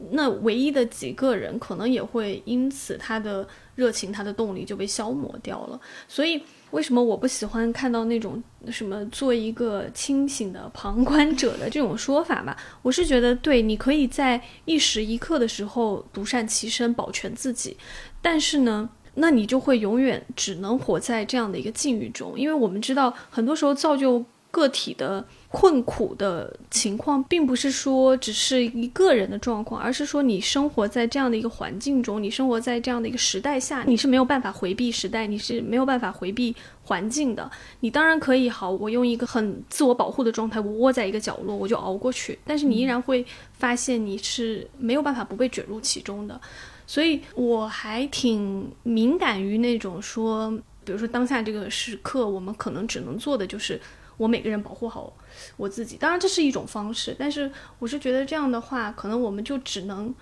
[0.09, 5.79] 那唯一的几个人可能也会因此他的热情、他的动力就被消磨掉了。
[6.07, 6.41] 所以。
[6.71, 12.55] 为什么我不喜欢看到那种什么做一个清醒的旁观者的这种说法吧？
[12.81, 17.77] 我是觉得，对，你可以在一时一刻的时候独善其身，保全自己，
[18.21, 25.25] 但是呢，那你就会永远只能活在这样的一个境遇中，因为我们知道，很多时候造就个体的。
[25.53, 37.51] 困苦的情况，并不是说只是一个人的状况，而是说你生活在这样的一个环境中，你生活在这样的一个时代下，你是没有办法回避时代，你是没有办法回避环境的。
[37.81, 42.39] 你当然可以，好，我用一个很自我保护的状态，我窝在一个角落，我就熬过去。
[42.45, 46.39] 但是你依然会发现，你是没有办法不被卷入其中的。
[46.87, 50.49] 所以我还挺敏感于那种说，
[50.85, 53.77] 比如说当下这个时刻，我们可能只能做的就是
[54.21, 55.11] 我每个人保护好。
[55.57, 60.13] 我自己当然这是一种方式，但是我是觉得这样的话，可能我们就只能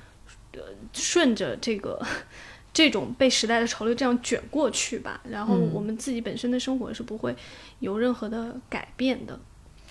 [0.54, 0.62] 呃
[0.93, 2.02] 顺着这个
[2.72, 7.36] 这种被时代的潮流这样卷过去吧，然后我们自己本身的生活是不会
[7.80, 9.38] 有任何的改变的。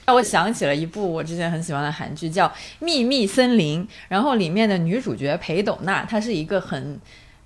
[0.07, 2.49] 让我想起了一部我之前很喜欢的韩剧，叫
[2.79, 6.99] 《秘密森林》，然后里面的女主角裴斗娜，她是一个很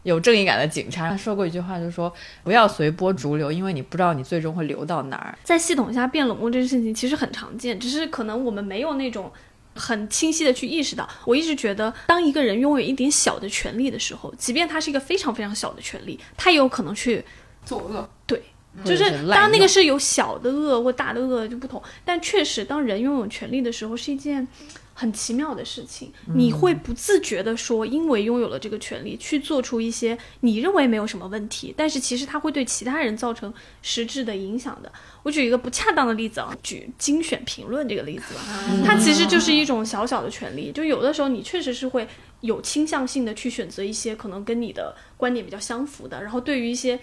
[0.02, 1.08] 有正义感的警察。
[1.08, 5.38] 他说过一句话，就是说不要随波逐流，因为你不知道你最终会流到哪儿。
[5.44, 9.30] 在系统下变冷漠这件事情其实很常见，只是可能我们没有那种
[9.74, 11.08] 很清晰的去意识到。
[11.24, 17.24] 我一直觉得，当一个人拥有一点小的权利的时候，即便他是一个非常非常小的权利，他也有可能去
[17.64, 18.08] 作恶。
[18.26, 18.42] 对。
[18.86, 24.48] 就是当然那个是有小的恶或大的恶就不同，但确实当人拥有权利的时候是一件
[24.94, 26.12] 很奇妙的事情。
[26.34, 34.92] 你会不自觉的说，因为拥有了这个权利，去做出一些你认为没有什么问题，但是其实它会对其他人造成实质的影响的。
[35.22, 38.40] 我举一个不恰当的例子啊，举精选评论这个例子吧，
[38.84, 40.70] 它其实就是一种小小的权利。
[40.72, 42.06] 就有的时候你确实是会
[42.40, 46.98] 有倾向性的去选择一些可能跟你的观点比较相符的，然后对于一些。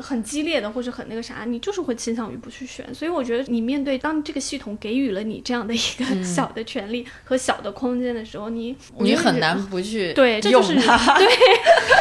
[0.00, 2.94] 很激烈的，或者很那个啥，你就是会倾向于不去选。
[2.94, 11.18] 所以我觉得，你面对当这个系统给予了你这样的一个小的权利和小的空间的时候，你你很难不去对，这就是它。
[11.18, 11.26] 对，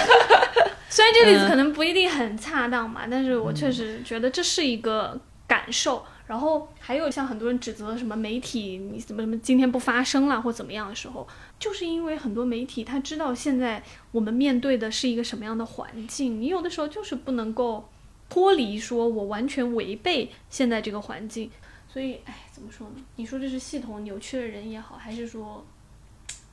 [0.90, 6.06] 虽然这例子可能不一定很恰当嘛，但是我确实觉得这是一个感受。
[6.32, 11.28] 然后还有像很多人指责什么媒体，你怎么怎么今天不发声了或怎么样的时候，
[11.60, 17.84] 就是因为很多媒体他知道现在我们面对的是一个什么样的环境，你有的时候就是不能够
[18.30, 21.52] 脱离，说我完全违背现在这个环境。
[21.90, 23.04] 所以，哎，怎么说呢？
[23.18, 25.66] 你说这是系统扭曲了人也好，还是说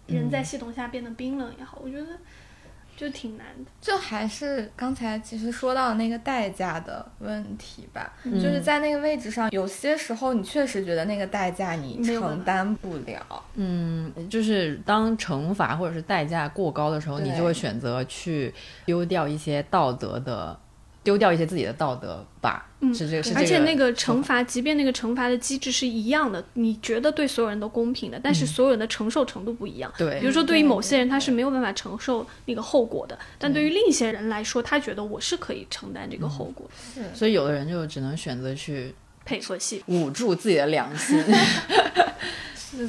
[0.09, 2.19] 人在系统下变得冰冷也好，我觉得。
[2.99, 13.25] 就挺难的，就还是刚才其实说到那个代价的问题吧，就是在那个位置上，有些时候你确实觉得那个代价你承担不了。
[13.55, 18.53] 嗯，就是当惩罚或者是代价过高的时候，你就会选择去
[18.85, 20.59] 丢掉一些道德的。
[21.09, 23.41] 丢掉一些自己的道德吧，是这个，是这个。
[23.41, 29.91] 而且那个惩罚，即便那个惩罚的机制是一样的，你觉得对所有人都公平的，但是所有人的承受程度不一样。
[29.97, 36.71] 对，比如说对于某些人他是没有办法承受那个后果的，但对于另一些人来说，他觉得我是可以承担这个后果。
[36.93, 38.95] 是，所以有的人就只能选择去
[39.25, 41.25] 配合戏，捂住自己的良心。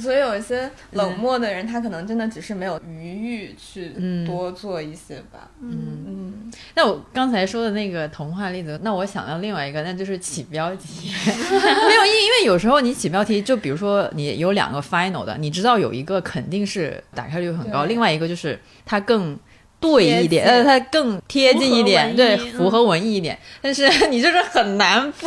[0.00, 3.92] 所以有一些冷漠的人，他可能真的只是没有余欲去
[4.26, 5.50] 多做一些吧。
[5.62, 6.52] 嗯嗯。
[6.74, 11.10] 那我刚才说的那个童话例子，那我想到另外一个，那就是起标题。
[11.26, 19.38] 没有，因因为有时候你起标题，就比如说你有两个 final 的，你知道有一个肯定是打开率很高，另外一个就是它更。
[19.82, 23.38] 对一点，呃，它更贴近一点，对，符合文艺一点。
[23.62, 25.26] 但是 你就是很难不，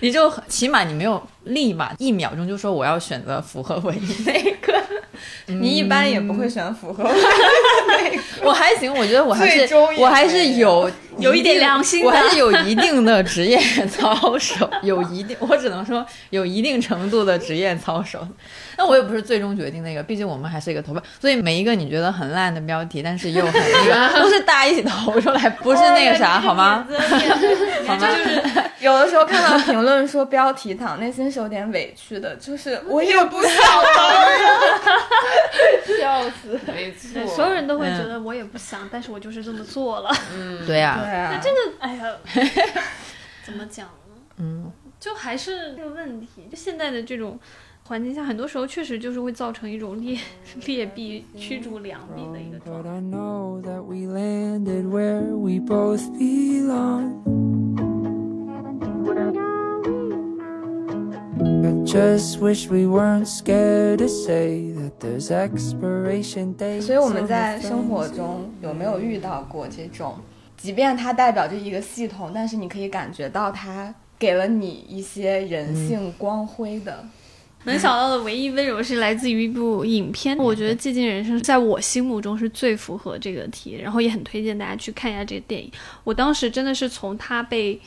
[0.00, 1.20] 你就起码你没有
[1.50, 4.80] 立马一秒钟就说我要选择符合文艺那个。
[5.46, 7.20] 你一般也不会选符合文艺
[7.88, 8.22] 那个。
[8.42, 18.26] 我还行，我觉得我还是我还是有有一点良心，我还是有一定的职业操守，有一定，我只能说有一定程度的职业操守。
[18.78, 23.52] 那我也不是最终决定那个，毕竟我们还是一个投票，所以每一个你觉得很烂的标题，但是又很
[24.14, 26.86] 都是大家一起投出来，不是那个啥，好吗？
[27.86, 28.00] 好吗？
[28.00, 28.42] 就是
[28.80, 33.52] 有的时候看到评论说标题党，内心是有点委屈的，就是 我也不想，
[35.98, 40.10] 笑死，没错，所有人都会觉得我也不想，但是我就是这么做了。
[40.34, 42.16] 嗯， 对呀，对呀，那这个，哎呀，
[43.44, 44.14] 怎么讲呢？
[44.38, 47.38] 嗯，就还是这个问题，就现在的这种。
[47.84, 50.16] 环境下，很多时候确实就是会造成一种劣
[50.64, 52.88] 劣币驱逐良币的一个状态。
[66.80, 70.16] 所以我们在生活中有没有遇到过这种，
[70.58, 77.02] 即便它代表着一个系统，但是你可以感觉到它给了你一些人性光辉的。
[77.64, 85.70] 能想到的唯一温柔是来自于一部影片，我觉得《寂静人生》在我心目中是最符合这个题，然后也很推荐大家去看一下这个电影。
[86.04, 87.78] 我当时真的是从它被，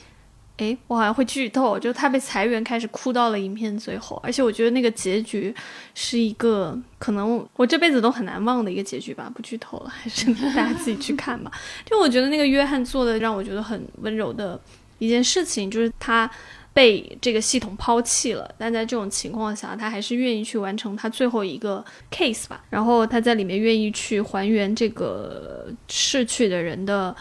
[0.57, 5.53] 哎，我好像会剧透，就他被裁员开始哭到了影片最后，而且我觉得那个结局
[5.95, 9.31] 是一个可能我这辈子都很难忘的一个结局吧。
[9.33, 11.51] 不剧透了，还是大家自己去看吧。
[11.85, 14.59] 就我觉得那个约翰做的让我觉得很温柔的
[14.99, 16.29] 一件事情，就是他。
[16.75, 22.63] 被这个系统抛弃了，但在这种情况下，他还是愿意去完成他最后一个 case 吧。
[22.67, 27.15] 然后他在里面愿意去还原这个逝去的人的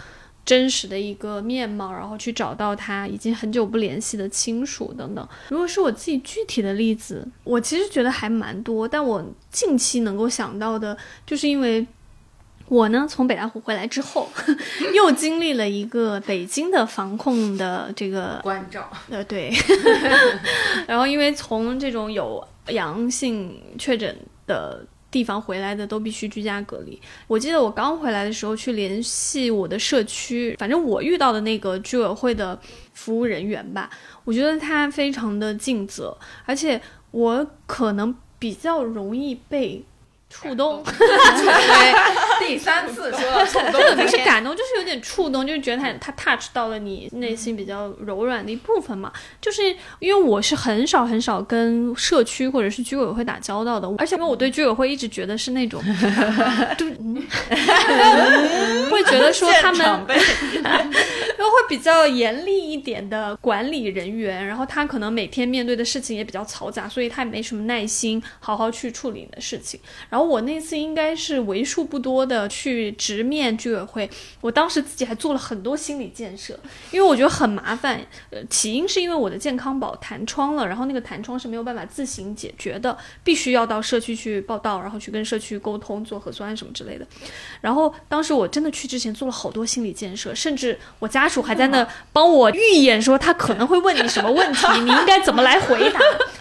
[0.44, 5.28] 真实的一个面貌，然后去找到他已经很久不联系的亲属等等。
[5.48, 11.86] 如果是我自己具体的例子，我其实觉得还蛮多，但我近期能够想到的，就是因为。
[12.68, 14.26] 我呢，从北大湖回来之后，
[14.94, 18.88] 又经历了一个北京的防控的这个关照。
[19.10, 19.52] 呃，对。
[20.88, 24.16] 然后因为从这种有阳性确诊
[24.46, 24.82] 的
[25.12, 27.00] 地方回来的，都必须居家隔离。
[27.28, 32.58] 我记得我刚回来的时候去联系我的社区，反正我遇到的那个居委会的
[32.94, 33.88] 服务人员吧，
[34.24, 36.80] 我觉得他非常的尽责，而且
[37.12, 39.84] 我可能比较容易被。
[40.32, 40.82] 触动，
[42.40, 49.12] 第三次说到触动，这个不是感动，就是有点触动，就是觉得他他 touch 到了你内心比较柔软的一部分嘛。
[49.40, 49.62] 就是
[49.98, 55.82] 因为我是很少很少跟社区或者是居委会打交道的，而且因为我对居委会一直觉得是那种，
[56.78, 56.86] 就
[58.90, 69.78] 会觉得说他们，然后会比较严厉一点的管理人员，然后他可能每天面对的事情也比较嘈杂，所以他也没什么耐心好好去处理你的事情，
[70.08, 70.21] 然后。
[70.22, 74.08] 我那次应该是为数不多的去直面居委会，
[74.40, 76.58] 我当时自己还做了很多心理建设，
[76.90, 78.00] 因为我觉得很麻烦。
[78.30, 87.06] 呃，起因是因为我的健康宝弹窗了，然后那个弹窗是没有办法自行解决的，必须要到社区去报道，然后去跟社区沟通做核酸什么之类的。
[87.60, 96.00] 然后当时我真的去之前做了好多心理建设，甚至我家属还在那帮我预演说他可能会问你什么问题，你应该怎么来回答。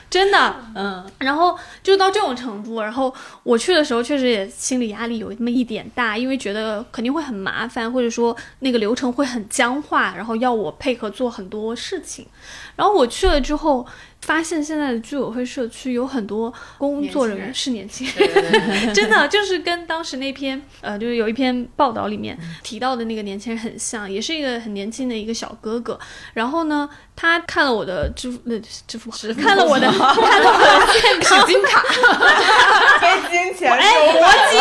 [0.09, 3.13] 真的，嗯，然后就到这种程度，然后
[3.43, 12.27] 我去去的时候确实也心理压力有那么一点大，因为觉得肯定会很麻烦，或者说那个流程会很僵化，然后要我配合做很多事情，
[12.75, 13.87] 然后我去了之后。
[14.21, 25.99] 发现现在的居委会社区有很多工作人员是年轻人， 真的就是跟当时那篇呃，就是有一篇报道里面提到的那个年轻人很像，也是一个很年轻的一个小哥哥。
[26.33, 31.83] 然后呢，他看了我的支付 那支付宝，看了我的 看了我的健康金卡，
[32.99, 34.59] 黑金钱，哎，铂金，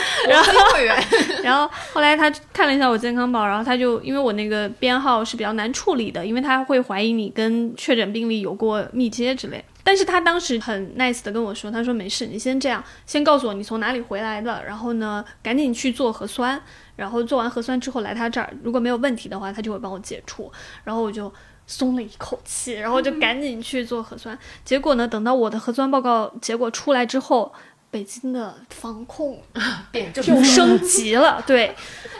[0.28, 0.96] 然后会员，
[1.42, 8.82] 然后后来他看了一下我健康宝，然后他就因为我那个编号是比较难处理的，因为他会怀疑你跟确诊病例有过。
[8.92, 16.60] 密接之类，但是他当时很 nice 的跟我说，他说没事，你先这样，先告诉我你从哪里回来的，然后呢，赶紧去做核酸，
[16.96, 20.50] 然后做完核酸之后来他这儿，如果没有问题的话，他就会帮我解除，
[20.84, 21.32] 然后我就
[21.66, 24.38] 松了一口气，然后就赶紧去做核酸。
[24.64, 27.52] 结果呢，等到我的核酸报告结果出来之后，
[27.92, 29.40] 北京的防控
[30.12, 31.72] 就升级了，对，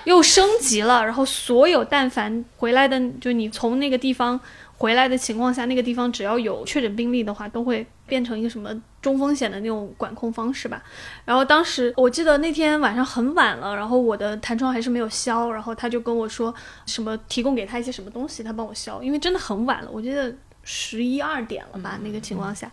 [0.05, 4.39] 又升级了，然后所有但凡回来的，就你从那个地方。
[4.79, 8.69] 回来的情况下，那个地方只要有确诊病例的话，都会变成一个什么
[9.01, 10.83] 中风险的那种管控方式吧。
[11.25, 16.53] 然后当时我记得那天晚上很晚了，然后我的弹窗还是没有消，然后他就跟我说
[16.85, 22.71] 什么提供给他一些什么东西，他帮我消，因为真的很晚了，我记得十一二点了吧那个情况下。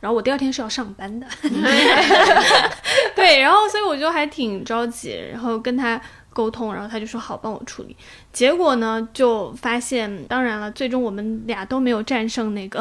[0.00, 1.26] 然后我第二天是要上班的，
[3.16, 6.00] 对，然后所以我就还挺着急，然后跟他。
[6.30, 7.96] 沟通，然后他就说好帮我处理。
[8.32, 12.80] 结果呢，就发现，当然了，最终我们俩都没有战胜那个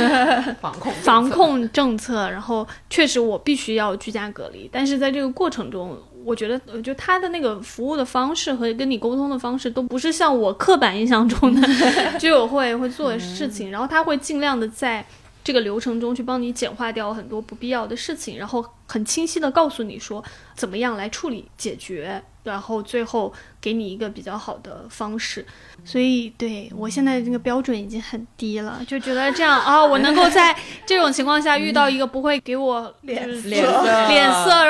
[0.62, 2.30] 防控防控政策。
[2.30, 11.68] 然后确实我必须要居家隔离，但是在这个过程中，我觉得，就他的那个服务的方式和跟你沟通的方式，都不是像我刻板印象中的
[12.18, 13.70] 居委会会做的事情。
[13.70, 15.06] 然后他会尽量的在
[15.44, 20.24] 这个流程中去帮你简化掉很多不必要的事情，然后很清晰的告诉你说
[20.56, 22.20] 怎么样来处理解决。
[22.46, 25.44] 然后最后给你一个比较好的方式，
[25.84, 30.56] 所以对我现在这个标准已经很低了，就觉得这样啊，我能够在
[30.86, 34.64] 这种情况下遇到一个不会给我脸脸色脸色，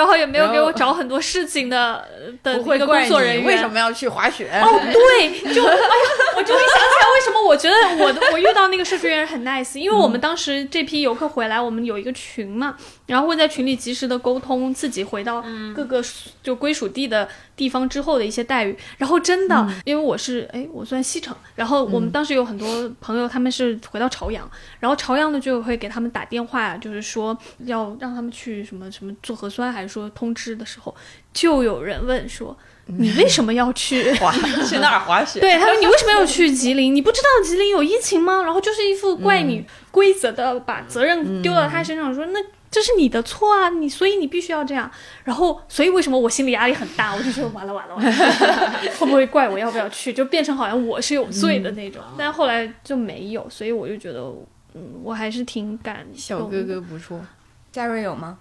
[0.67, 2.07] 我找很多事情的
[2.43, 4.51] 的一个工作人员，为什么要去滑雪？
[4.63, 5.83] 哦，对，就 哎呀，
[6.37, 15.45] 我终于想起来为什么我觉得我的我遇到那个社区员很 nice，因为我们当时这批游客回来，我们有一个群嘛，然后会在群里及时的沟通自己回到
[15.75, 16.03] 各个
[16.43, 17.29] 就归属地的。
[17.57, 24.49] 地方之后的一些待遇，然后真的，因为我是哎，我算西城，然后我们当时有很多朋友，他们是回到朝阳，
[24.79, 30.95] 然后朝阳的就会给他们打电话，就是说要让他们去什么什么做核酸，还是说通知的时候，
[31.33, 32.55] 就有人问说，
[32.85, 35.41] 你为什么要去 滑去那儿滑雪？
[35.41, 36.95] 对，他说你为什么要去吉林？
[36.95, 38.43] 你不知道吉林有疫情吗？
[38.43, 42.39] 然后就是一副怪你规则的，把责任丢到他身上，说那。
[42.77, 44.91] 这是你的错啊，你所以你必须要这样。
[45.25, 47.15] 然后，所以为什么我心里压力很大？
[47.17, 48.13] 我就觉得完了完了完了，
[49.01, 50.13] 会不会怪我要不要去？
[50.13, 52.03] 就变成好像我是有罪的那种。
[52.19, 54.21] 但后来就没有，所以我就觉得，
[54.75, 57.19] 嗯，我还是挺感小哥哥不错。
[57.73, 58.37] 嘉瑞有吗？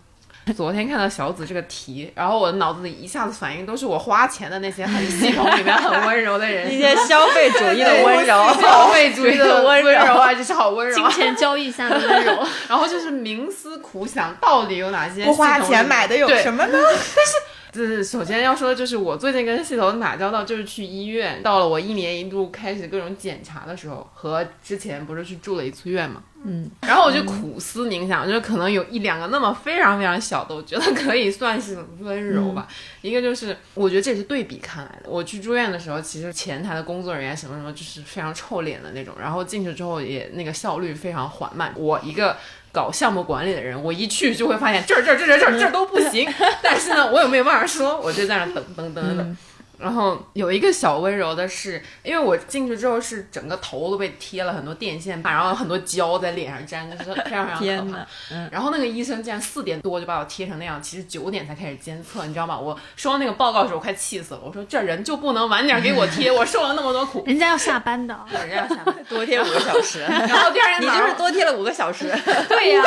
[0.55, 16.77] 昨天看到小紫这个题，然后我的脑子里一下子反应都是我花钱的那些很系统里面很温柔的人，一些消费主义的温柔，消费主义的温柔啊，就是好温柔，金钱交易下的温柔， 然后就是冥思苦想，到底有哪些不花钱买的有什么呢？
[17.15, 17.33] 但是。
[17.75, 32.65] 就是首先要说，就是我最近跟系统打交道，就是去医院，到了我一年一度开始各种检查的时候，和之前不是去住了一次院嘛，嗯，然后我就苦思冥想，就是可能有一两个那么非常非常小的，我觉得可以算是温柔吧。
[33.01, 41.73] 一个就是我觉得这是对比看来的，我去住院的时候，其实前台的工作人员什么什么就是非常臭脸的那种，然后进去之后也那个效率非常缓慢。
[41.75, 42.37] 我一个。
[42.75, 46.29] 搞项目管理的人，我一去就会发现这儿这儿这儿这儿这儿都不行。
[46.61, 49.37] 但是呢，我又没有办法说，我就在那等等等等。
[49.77, 58.07] 然后有一个小温柔的是，因为我进去之后是整个头都被贴了很多电线棒，然后很多胶在脸上粘，就是非常非常可怕。
[58.31, 58.49] 嗯。
[58.51, 62.57] 然后那个医生竟然四点多就把我贴成那样，其实九点才开始监测，你知道吗？
[62.57, 64.39] 我收到那个报告的时候，我快气死了。
[64.43, 67.23] 我说这人就不能晚点给我贴，我受了那么多苦。
[67.25, 69.99] 人家要下班的， 人家要下班，多贴五个小时。
[70.01, 72.05] 然后第二天你就是多贴了五个小时。
[72.47, 72.81] 对呀，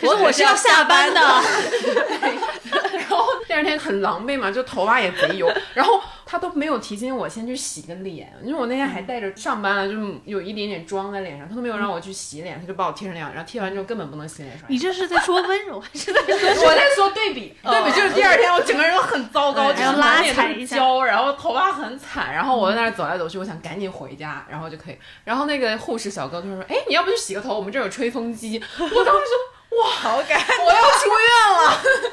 [0.00, 1.20] 可是我是要下班的。
[2.94, 6.00] 然后第二天很狼狈嘛，就头发也贼油，然后。
[6.24, 9.94] 他都没有提醒我先去洗个脸，因为我那天还带着上班了，就
[10.24, 14.66] 有一点点妆在脸上，他都没有让我去洗脸，他就把我贴成那样，然后贴完之后根本不能洗脸刷。
[14.68, 16.64] 你这是在说温柔还是在说？
[16.64, 24.98] 我在说对比，对比就是第二天我整个人很糟糕，就是拉踩一焦，然后头发很惨，然后我在那走来走去，我想赶紧回家，然后就可以。
[25.24, 27.54] 然后那个护士小哥就说：“哎，你要不去洗个头？
[27.56, 31.80] 我们这有吹风机。”我当时说：“哇，好感，我要出院了。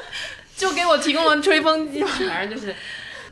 [0.56, 2.74] 就给我提供了吹风机，反正就是。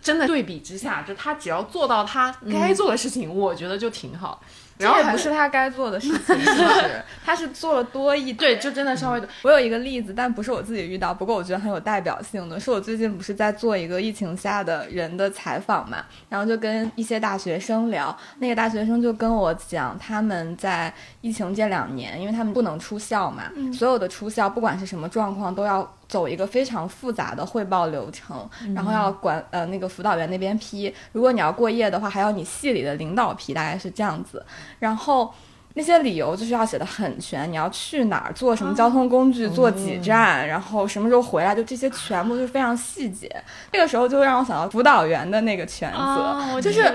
[0.02, 4.40] 真的对比之下，就他只要做到他该做的事情，我觉得就挺好。
[4.78, 9.22] 然后不是他该做的事情，是 他是做了多一对，就真的稍微。
[9.42, 15.98] 我有一个例子，但不是我自己遇到，不过我觉得很有代表性的是，我最近不是在做一个疫情下的人的采访嘛，
[16.30, 20.90] 然后就跟一些大学生聊，那个大学生就跟我讲，他们在
[21.20, 23.42] 疫情这两年，因为他们不能出校嘛，
[23.74, 25.86] 所有的出校不管是什么状况都要。
[26.10, 34.44] 走一个非常复杂的汇报流程，然后要管呃那个辅导员那边批，如果你要过夜的话，还要你系里的领导批，大概是这样子。
[34.80, 35.32] 然后
[35.74, 43.30] 那些理由就是要写的很全，你要去哪儿，坐什么交通工具，坐几站，然后什么时候回来，就这些全部都是非常细节。
[43.72, 46.92] 那个时候就让我想到辅导员的那个权责，就是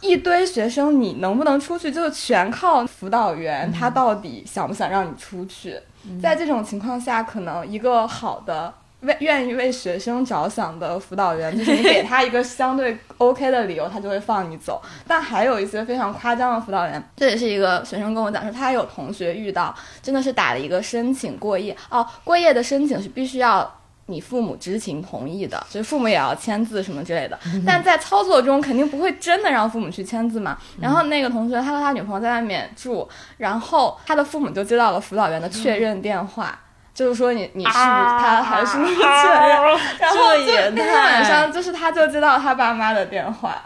[0.00, 5.76] 一堆学生你能不能出去，就全靠辅导员他到底想不想让你出去。
[6.20, 14.80] 在这种情况下，可能一个好的为愿意为学生着想的辅导员，就是你给他一个相对 OK 的理由，他就会放你走。
[15.06, 21.76] 但还有一些非常夸张的辅导员，这也是一个学生跟我讲说，他有同学遇到，真的是打了一个申请过夜。
[21.90, 23.68] 哦，过夜的申请是必须要
[24.12, 27.38] 你父母知情同意的，所以父母也要签字什么之类的。
[27.66, 30.58] 但在操作中肯定不会真的让父母去签字嘛。
[30.80, 33.08] 然后那个同学他和他女朋友在外面住，
[33.38, 36.58] 然后他的父母就接到了辅导员的确认电话，
[36.94, 39.78] 就是说你你是他还是不确认？
[39.98, 43.62] 然后就那天晚上就是他就接到他爸妈的电话，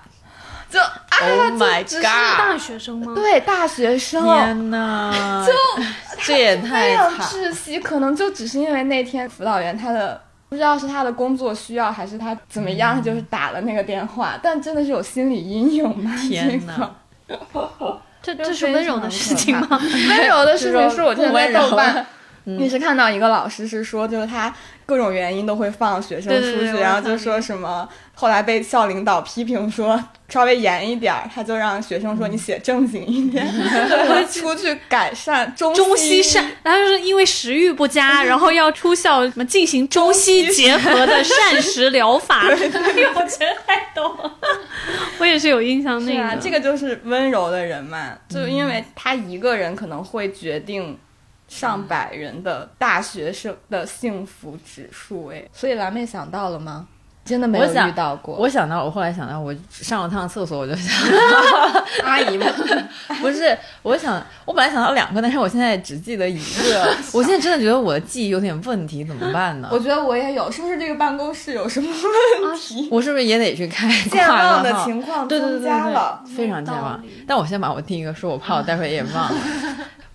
[0.71, 2.03] 就 Oh my God，
[2.39, 3.13] 大学生吗？
[3.15, 4.23] 对，大学生。
[4.23, 5.53] 天哪，就
[6.23, 7.81] 这也太惨，窒息。
[7.81, 10.26] 可能就只是因为那天辅导员他的。
[10.49, 16.15] 不知道是他的工作需要还是他怎么样，他就是打了那个电话，但真的是有心理阴影吗？
[16.17, 16.91] 天哪！
[18.23, 19.69] 这这是温柔的事情吗？
[20.09, 22.07] 温柔的事情是我之前在豆瓣，
[22.47, 24.55] 你是看到一个老师是说，就是他
[24.87, 27.89] 各种原因都会放学生出去，然后就说什么。
[28.19, 33.47] 后来被校领导批评说稍微严一点儿，他就让学生说你写正经一点，
[34.09, 36.51] 会 出去改善中西善。
[36.63, 42.45] 然后就是因为食欲不佳， 然后要出校什么进行中西结合的膳食疗法。
[42.49, 44.33] 我觉得太逗了，
[45.19, 46.37] 我也是有印象那个。
[46.41, 50.97] 这个就是温柔的人嘛，就因为他一个人可能会决定
[51.49, 55.29] 上百人的大学生的幸福指数。
[55.29, 56.87] 哎，所以蓝妹想到了吗？
[57.25, 58.37] 真的没有遇到过。
[58.37, 60.95] 我想到，我后来想到，我上了趟厕所，我就想，
[62.05, 62.47] 阿姨吗？
[63.21, 66.95] 不是，我想，我本来想到两个，但是我现在只记得一个。
[67.13, 69.69] 我现在真的觉得我的记忆有点问题，怎么办呢？
[69.73, 72.89] 我觉得我也有，是不是这个办公室有什么问题？
[72.93, 73.89] 我是不是也得去开？
[74.09, 77.03] 健忘的情况增加了，非常健忘。
[77.27, 79.35] 但我先把我第一个说，我怕我待会也忘。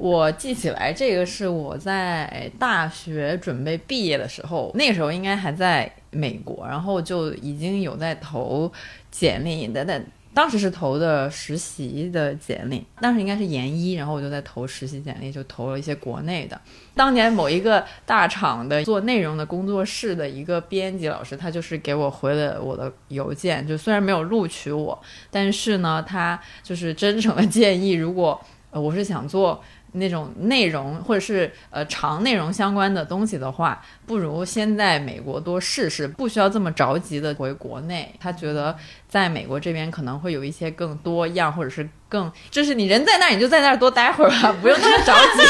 [0.02, 5.92] 我记起来，这个是我在大学准备毕业的时候，那个时候应该还在。
[6.14, 8.70] 美国，然后就已经有在投
[9.10, 16.60] 简历的，但当时是投的实习的简历，当时应该是研一，然后我就在投实习简历，就投了一些国内的。
[16.94, 28.38] 当年某一个大厂的做内容的工作室的一个编辑老师，他就是给我回了我的邮件，就虽然没有录取我，但是呢，他就是真诚的建议，如果
[28.72, 29.64] 呃我是想做。
[29.94, 38.14] 那种内容或者是呃长内容相关的东西的话，不如先在美国多试试，不需要这么着急的回国内。
[38.20, 38.76] 他觉得
[39.10, 45.42] 在美国这边可能会有一些更多样，或者是更就是你人在那儿，你就在那儿多待会儿吧， 不用那么着急，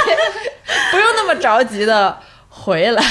[0.92, 2.18] 不用那么着急的
[2.50, 3.04] 回来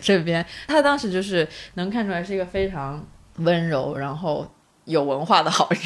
[0.00, 0.44] 这边。
[0.66, 3.04] 他当时就是能看出来是一个非常
[3.36, 4.50] 温柔，然后
[4.86, 5.80] 有文化的好人。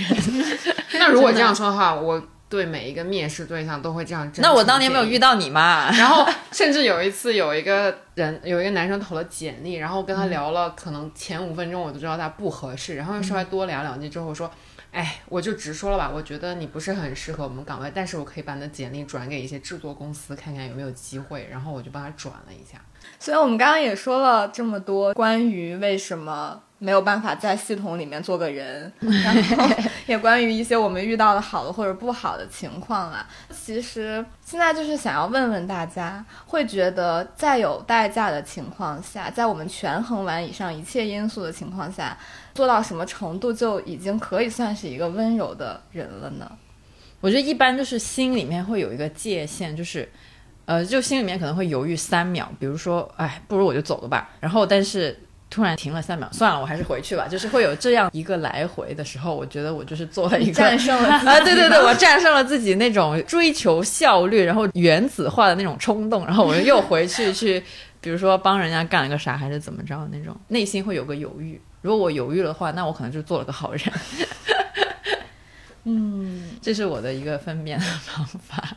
[0.94, 2.22] 那如果这样说的话，我。
[2.52, 4.30] 对每一个面试对象都会这样。
[4.36, 5.90] 那我当年没有遇到你嘛？
[5.96, 14.50] 然后甚至有一次，有一个人，有一个男生投了简历，然后跟他聊了，可能前五分钟我就知道他不合适，然后稍微多聊两句之后说，
[14.90, 22.78] 哎，我就直说了吧，我觉得你不是很适合我们岗位，但是我可以把你的简历转给一些制作公司看看有没有机会，然后我就帮他转了一下。
[23.18, 26.60] 所以我们刚刚也说了这么多关于为什么。
[26.82, 29.68] 没有办法在系统里面做个人， 然后
[30.06, 33.24] 也关于一些我们遇到的好的或者不好的情况啊。
[33.50, 42.18] 其实现在就是想要问问大家，会觉得在有代价的情况下，在我们权衡完以上一切因素的情况下，
[42.52, 46.50] 做到什么程度就已经可以算是一个温柔的人了呢？
[47.20, 50.10] 我觉得一般就是心里面会有一个界限，就是，
[50.64, 54.30] 呃，就心里面可能会犹豫三秒，比如说，哎，不如我就走了吧。
[54.40, 55.16] 然后，但是。
[55.52, 57.28] 突然停了三秒，算了，我还是回去吧。
[57.30, 67.62] 就是会有这样一个来回的时候，我觉得我就是做了一个战胜了 啊，对对对，我战胜了自己那种追求效率，然后原子化的那种冲动，然后我又回去去，
[68.00, 71.60] 比如说帮人家干了个啥，还是怎么着那种，内心会有个犹豫。
[71.82, 73.82] 如果我犹豫的话，那我可能就做了个好人。
[75.84, 78.68] 嗯，这是我的一个分辨的方法。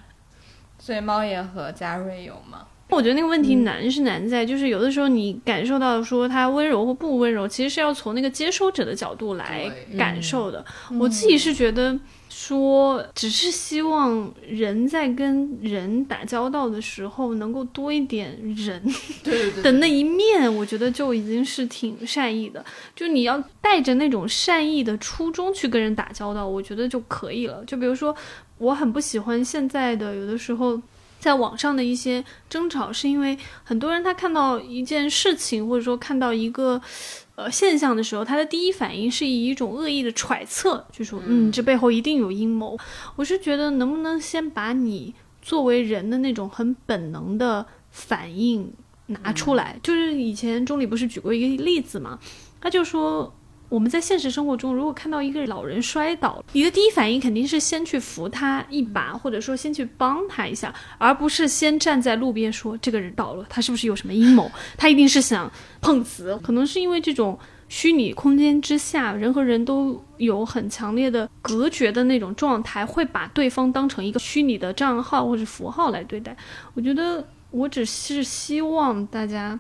[0.78, 2.66] 所以猫爷和嘉瑞有吗？
[2.88, 10.64] 我觉得那个问题难是难在，就是有的时候你感受到说他温柔或不温柔，其实是要从那个接收者的角度来感受的。
[11.00, 11.98] 我自己是觉得
[12.30, 18.82] 说，只是希望人在跟人打交道的时候，能够多一点人
[19.62, 22.64] 的那一面，我觉得就已经是挺善意的。
[22.96, 27.62] 就你要带着那种善意的初衷去跟人打交道，我觉得就可以了。
[27.66, 28.16] 就比如说，
[28.60, 30.80] 我很不喜欢现在的有的时候。
[31.26, 36.80] 在网上的一些争吵，是因为很多人他看到一件事情，或者说看到一个
[37.34, 42.78] 呃现象的时候，他的第一反应是以一种恶意的揣测，就说嗯，这背后一定有阴谋。
[43.16, 48.72] 我是觉得，能不能先把你作为人的那种很本能的反应
[49.08, 49.80] 拿出来？
[49.82, 52.20] 就是以前钟离不是举过一个例子嘛，
[52.62, 53.34] 他就说。
[53.68, 64.50] 我们在现实生活中，如果看到一个老人摔倒，你的第一反应肯定是先去扶他一把，或者说先去帮他一下，而不是先站在路边说这个人倒了，他是不是有什么阴谋？
[64.78, 65.52] 他一定是想
[65.82, 66.38] 碰瓷。
[66.44, 67.38] 可能是因为这种
[67.68, 76.38] 虚拟空间之下，人和人都有很强烈的隔绝的那种状态，会把对方当成一个虚拟的账号或者符号来对待。
[76.76, 79.60] 我觉得，我只是希望大家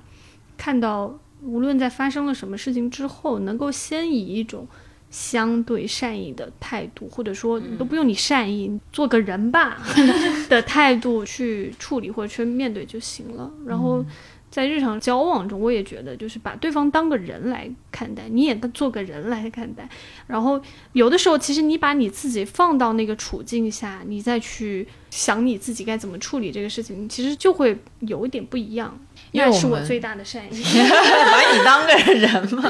[0.56, 1.18] 看到。
[1.46, 4.68] 无论在发生了什么事情之后，能够先以一种
[5.10, 9.82] 相对善意的态度，或者说都不用你善意，做个人吧
[10.50, 13.52] 的态度去处理或者去面对就行了。
[13.66, 14.04] 然后。
[14.48, 19.89] 在日常交往中，我也觉得就是把对方当个人来看待，你也做个人来看待。
[20.28, 20.62] 然后
[20.93, 28.98] 有的时候，其实你把你自己放到那个处境下，你再去想你自己该怎么处理这个事情，其实就会有一点不一样。
[29.36, 32.70] 那是我最大的善意， 把你当个人嘛。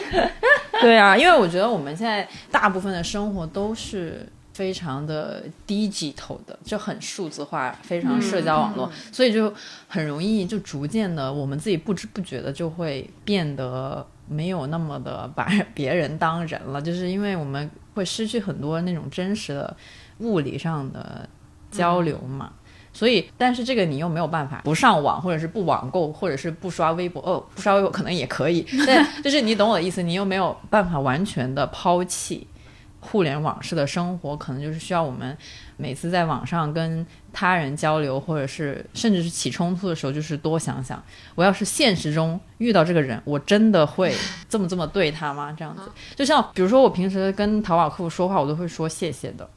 [0.80, 4.28] 对啊，因为我觉得我们现在大部分的生活都是。
[4.54, 9.50] 非常的低级头的，就很数字化，非常社交网络，所以就
[9.88, 19.74] 很容易就逐渐的，我们自己不知不觉的就会变得没有那么的把别人当人了，就是因为我们会失去很多那种真实的
[20.18, 21.26] 物理上的
[21.70, 22.52] 交流嘛。
[22.92, 32.46] 所以，但是这个你又没有办法不上网，或者是不网购，或者是不刷微博哦，不刷微博可能也可以， 但就是你懂我的意思，你又没有办法完全的抛弃。
[33.04, 35.36] 互联网式的生活，可能就是需要我们
[35.76, 41.02] 每次在网上跟他人交流，或者是甚至是起冲突的时候，就是多想想，
[41.34, 44.14] 我要是现实中遇到这个人，我真的会
[44.48, 45.52] 这么这么对他吗？
[45.58, 45.82] 这样子，
[46.14, 49.50] 就像比如说我平时跟淘宝客户说话，我都会说谢谢的。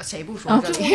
[0.00, 0.94] 谁不说这里？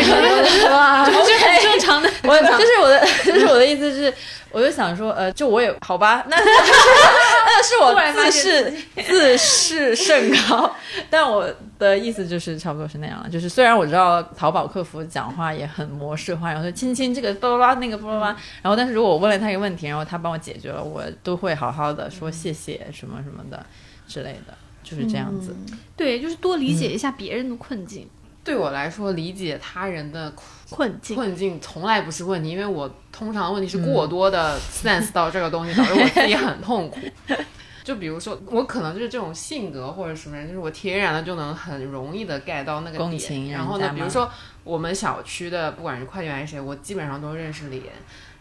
[0.69, 2.09] 哇， 这很正常的。
[2.23, 4.13] 我就是我的， 就是我的意思是，
[4.51, 8.73] 我就想说，呃，就我也好吧，那那是我自视
[9.05, 10.73] 自视甚高，
[11.09, 11.47] 但我
[11.77, 13.29] 的意思就是差不多是那样了。
[13.29, 23.65] 就是虽然我知道淘宝客服讲话也很模式化，然后说亲亲这个巴拉巴拉那个巴拉巴拉，然后但是如果我问了他一个问题，然后他帮我解决了，我都会好好的说谢谢什么什么的
[24.07, 25.53] 之类的，就是这样子。
[25.97, 28.07] 对，就是多理解一下别人的困境。
[28.43, 30.33] 对我来说，理解他人的
[30.69, 36.99] 困境困境从来不是问题，因为我通常问题是过多的 sense 到这个东西，导致我自己很痛苦。
[37.83, 43.49] 就比如说，我可能就是这种性格或者什么人，就是我天然的就能很容易的 get 到那个点。
[43.49, 44.29] 然后呢，比如说
[44.63, 47.83] 我们小区的不管是快递员还是谁，我基本上都认识脸。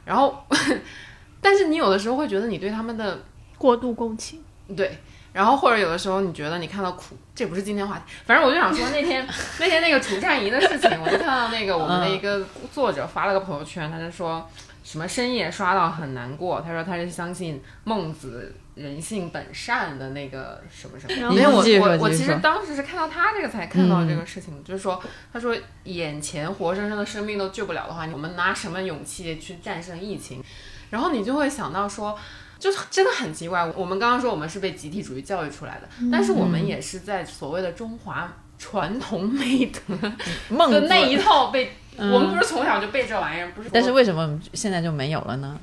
[0.05, 0.45] 然后，
[1.41, 3.21] 但是你有的时候会觉得你对他们的
[3.59, 4.41] 过度共情，
[4.77, 4.99] 对。
[5.33, 8.03] 然后或者有的时候你觉得你看到苦，这不是今天话题。
[8.25, 9.27] 反正我就想说那天
[9.61, 14.49] 那天那个楚战仪的事情，我就看到那个我们的一个作者发了个朋友圈，他就说
[14.85, 18.55] 什么深夜刷到很难过，他说他是相信孟子。
[18.75, 24.99] 人性本善的那个什么什么，因为我我我其实当时是看到他这个才看到这个事情，就是说
[25.31, 25.55] 他说
[25.85, 30.43] 眼前活生生的生命都救不了的话，我们拿什么勇气去战胜疫情？
[30.89, 32.19] 然后你就会想到说，
[32.63, 33.67] 就是真的很奇怪。
[33.75, 43.69] 我们刚刚说我们是被集体主义教育出来的，但是我们也是在所谓的中华传统美德的那一套被，我们不是从小就背这玩意儿，不是？
[43.73, 45.59] 但是为什么现在就没有了呢？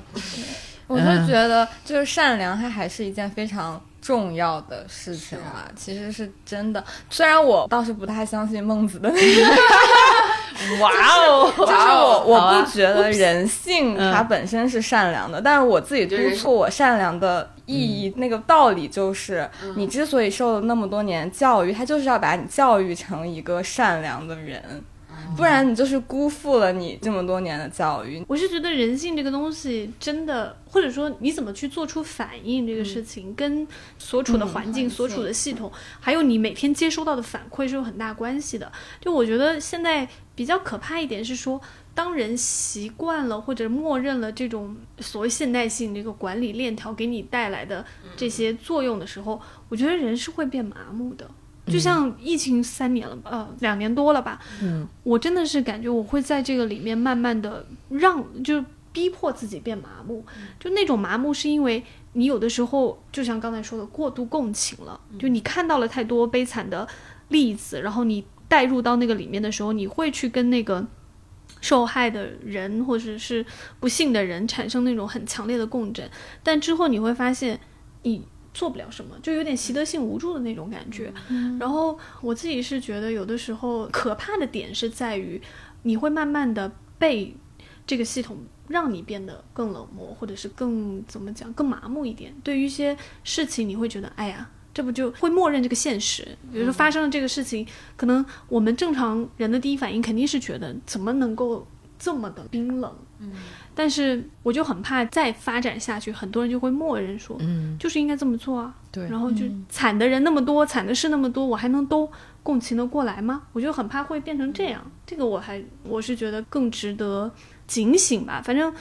[0.88, 5.70] 我就觉得，就是善良，它还是一件非常重要的事情啊。
[5.76, 9.58] 其实是真的，虽然我倒是不太相信孟子的那个。
[10.82, 11.50] 哇哦！
[11.56, 24.62] 就是我，我不觉得人性它本身是善良的，但是我自己督促我善良的意义，那个道理就是，你之所以受了那么多年教育，他就是要把你教育成一个善良的人。
[25.36, 28.24] 不然你就是辜负了你这么多年的教育。
[28.28, 33.68] 我是觉得人性这个东西真的，或者说你怎么去做出反应这个事情，跟
[33.98, 38.72] 所处的环境、所处的系统，还有你每天接收到的反馈是有很大关系的。
[39.00, 41.62] 就我觉得现在比较可怕一点是说，
[41.94, 51.30] 当人习惯了或者默认了这种所谓现代性这个管理链条给你带来的这些作用的时候，我觉得人是会变麻木的。
[51.70, 54.40] 就像疫情三年了吧，呃，两年多了吧。
[54.62, 60.26] 嗯，我真的是感觉我会在这个里面慢慢的让，就逼迫自己变麻木。
[60.60, 65.00] 就那种麻木，是因为你有的时候，就像刚才说的，过度共情了。
[65.20, 66.88] 就你看到了太多悲惨的
[67.28, 70.86] 例子，然后你带入到那个里面的时候，你会去跟那个
[71.62, 73.46] 受害的人或者是
[73.80, 76.10] 不幸的人产生那种很强烈的共振。
[76.42, 77.60] 但之后你会发现，
[78.04, 78.26] 你。
[78.54, 81.14] 做不了什么，就有点习得性无助的那种感觉。
[81.60, 85.42] 然后我自己是觉得，有的时候可怕的点是在于，
[85.84, 87.36] 你会慢慢的被
[87.86, 88.38] 这个系统
[88.68, 92.34] 让你变得更冷漠，或者是更怎么讲，更麻木一点。
[92.44, 96.38] 对于一些事情，你会觉得，哎呀，这不就会默认这个现实。
[96.52, 101.66] 比如说发生了这个事情，可能我们正常人的第一反应肯定是觉得，怎么能够
[101.98, 102.96] 这么的冰冷？
[103.20, 103.32] 嗯。
[103.74, 108.74] 但是我就很怕再发展下去，很多人就会默认说，嗯，就是应该这么做啊。
[108.92, 112.10] 对，然后就惨的人那么多，惨的事那么多，我还能都
[112.44, 113.44] 共情的过来吗？
[113.54, 114.82] 我就很怕会变成这样。
[115.06, 117.32] 这个我还我是觉得更值得
[117.68, 118.42] 警醒吧。
[118.44, 118.74] 反正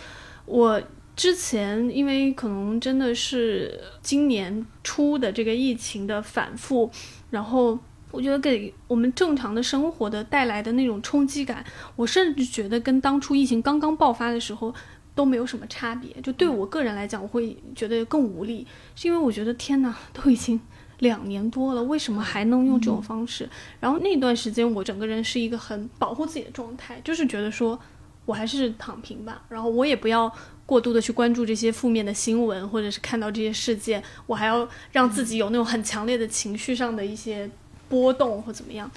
[0.47, 0.83] 我
[1.15, 6.91] 之前因为可能真的是今年初的这个疫情的反复，
[7.31, 7.79] 然后。
[8.11, 14.75] 我觉得给我们正常的生活的带来的那种冲击感，我甚至觉得跟当初疫情刚刚爆发的时候
[15.15, 16.11] 都没有什么差别。
[16.23, 20.59] 就对我个人来讲，我会觉得更无力，是因为我觉得天哪，都已经
[21.01, 23.47] 两年多了，为什么还能用这种方式？
[23.79, 27.79] 然后那段时间，我整个人是一个很保护自己的状态，就是觉得说
[28.25, 30.33] 我还是躺平吧，然后我也不要
[30.65, 37.51] 过度的去关注这些负面的新闻，或者是看到这些事件，我还要让自己有那种很强烈的情绪上的一些。
[37.89, 38.91] 波动或怎么样，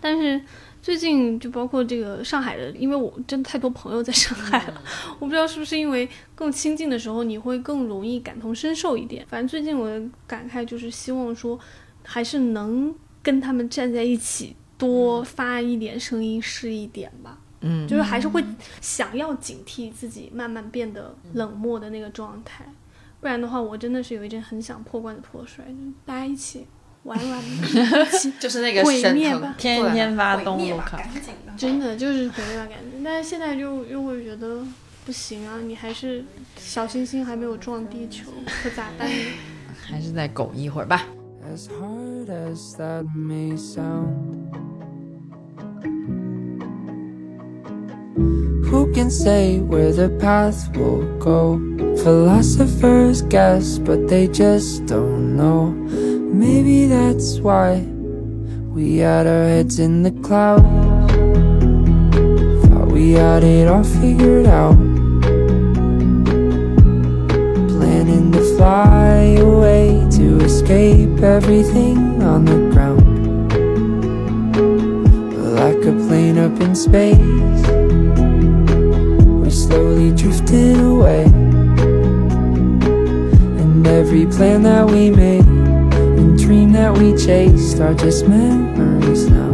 [0.00, 0.40] 但是
[0.82, 4.82] 最近就包括这个上海的，因为我真的太多朋友在上海了，
[5.18, 9.26] 我不知道是不是因为更亲近的时候你会更容易感同身受一点。
[9.28, 11.58] 反正最近我的感慨就是希望说，
[12.04, 17.38] 还是能跟他们站在一起，多发一点声音是一点吧。
[17.62, 18.44] 嗯，就是还是会
[18.80, 22.64] 想要警惕自己慢慢变得冷漠的那个状态，
[23.20, 25.64] 不然的话，我真的是有一阵很想破罐子破摔，
[26.04, 26.66] 大家一起。
[27.06, 27.42] 玩玩，
[28.40, 30.98] 就是那个毁灭吧，天天发动我靠，
[31.56, 32.98] 真的就是毁灭吧，感觉。
[33.04, 34.58] 但是现在就又会觉得
[35.04, 36.24] 不行啊，你还是
[36.58, 38.30] 小星星还没有撞地球，
[38.62, 39.08] 可咋办？
[39.88, 41.04] 还是再苟一会儿吧。
[41.54, 44.50] As hard as that may sound.
[48.68, 51.60] Who can say where the path will go?
[52.02, 55.72] Philosophers guess, but they just don't know.
[56.36, 57.80] Maybe that's why
[58.74, 60.62] we had our heads in the clouds.
[62.68, 64.76] Thought we had it all figured out.
[67.72, 73.00] Planning to fly away to escape everything on the ground.
[75.56, 77.16] Like a plane up in space.
[79.42, 81.24] We slowly drifted away.
[83.62, 85.55] And every plan that we made
[86.46, 89.50] dream that we chased are just memories now.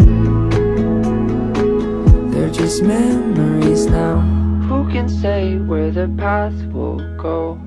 [2.31, 4.21] They're just memories now.
[4.69, 7.59] Who can say where the path will go?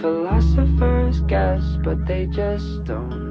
[0.00, 3.27] Philosophers guess, but they just don't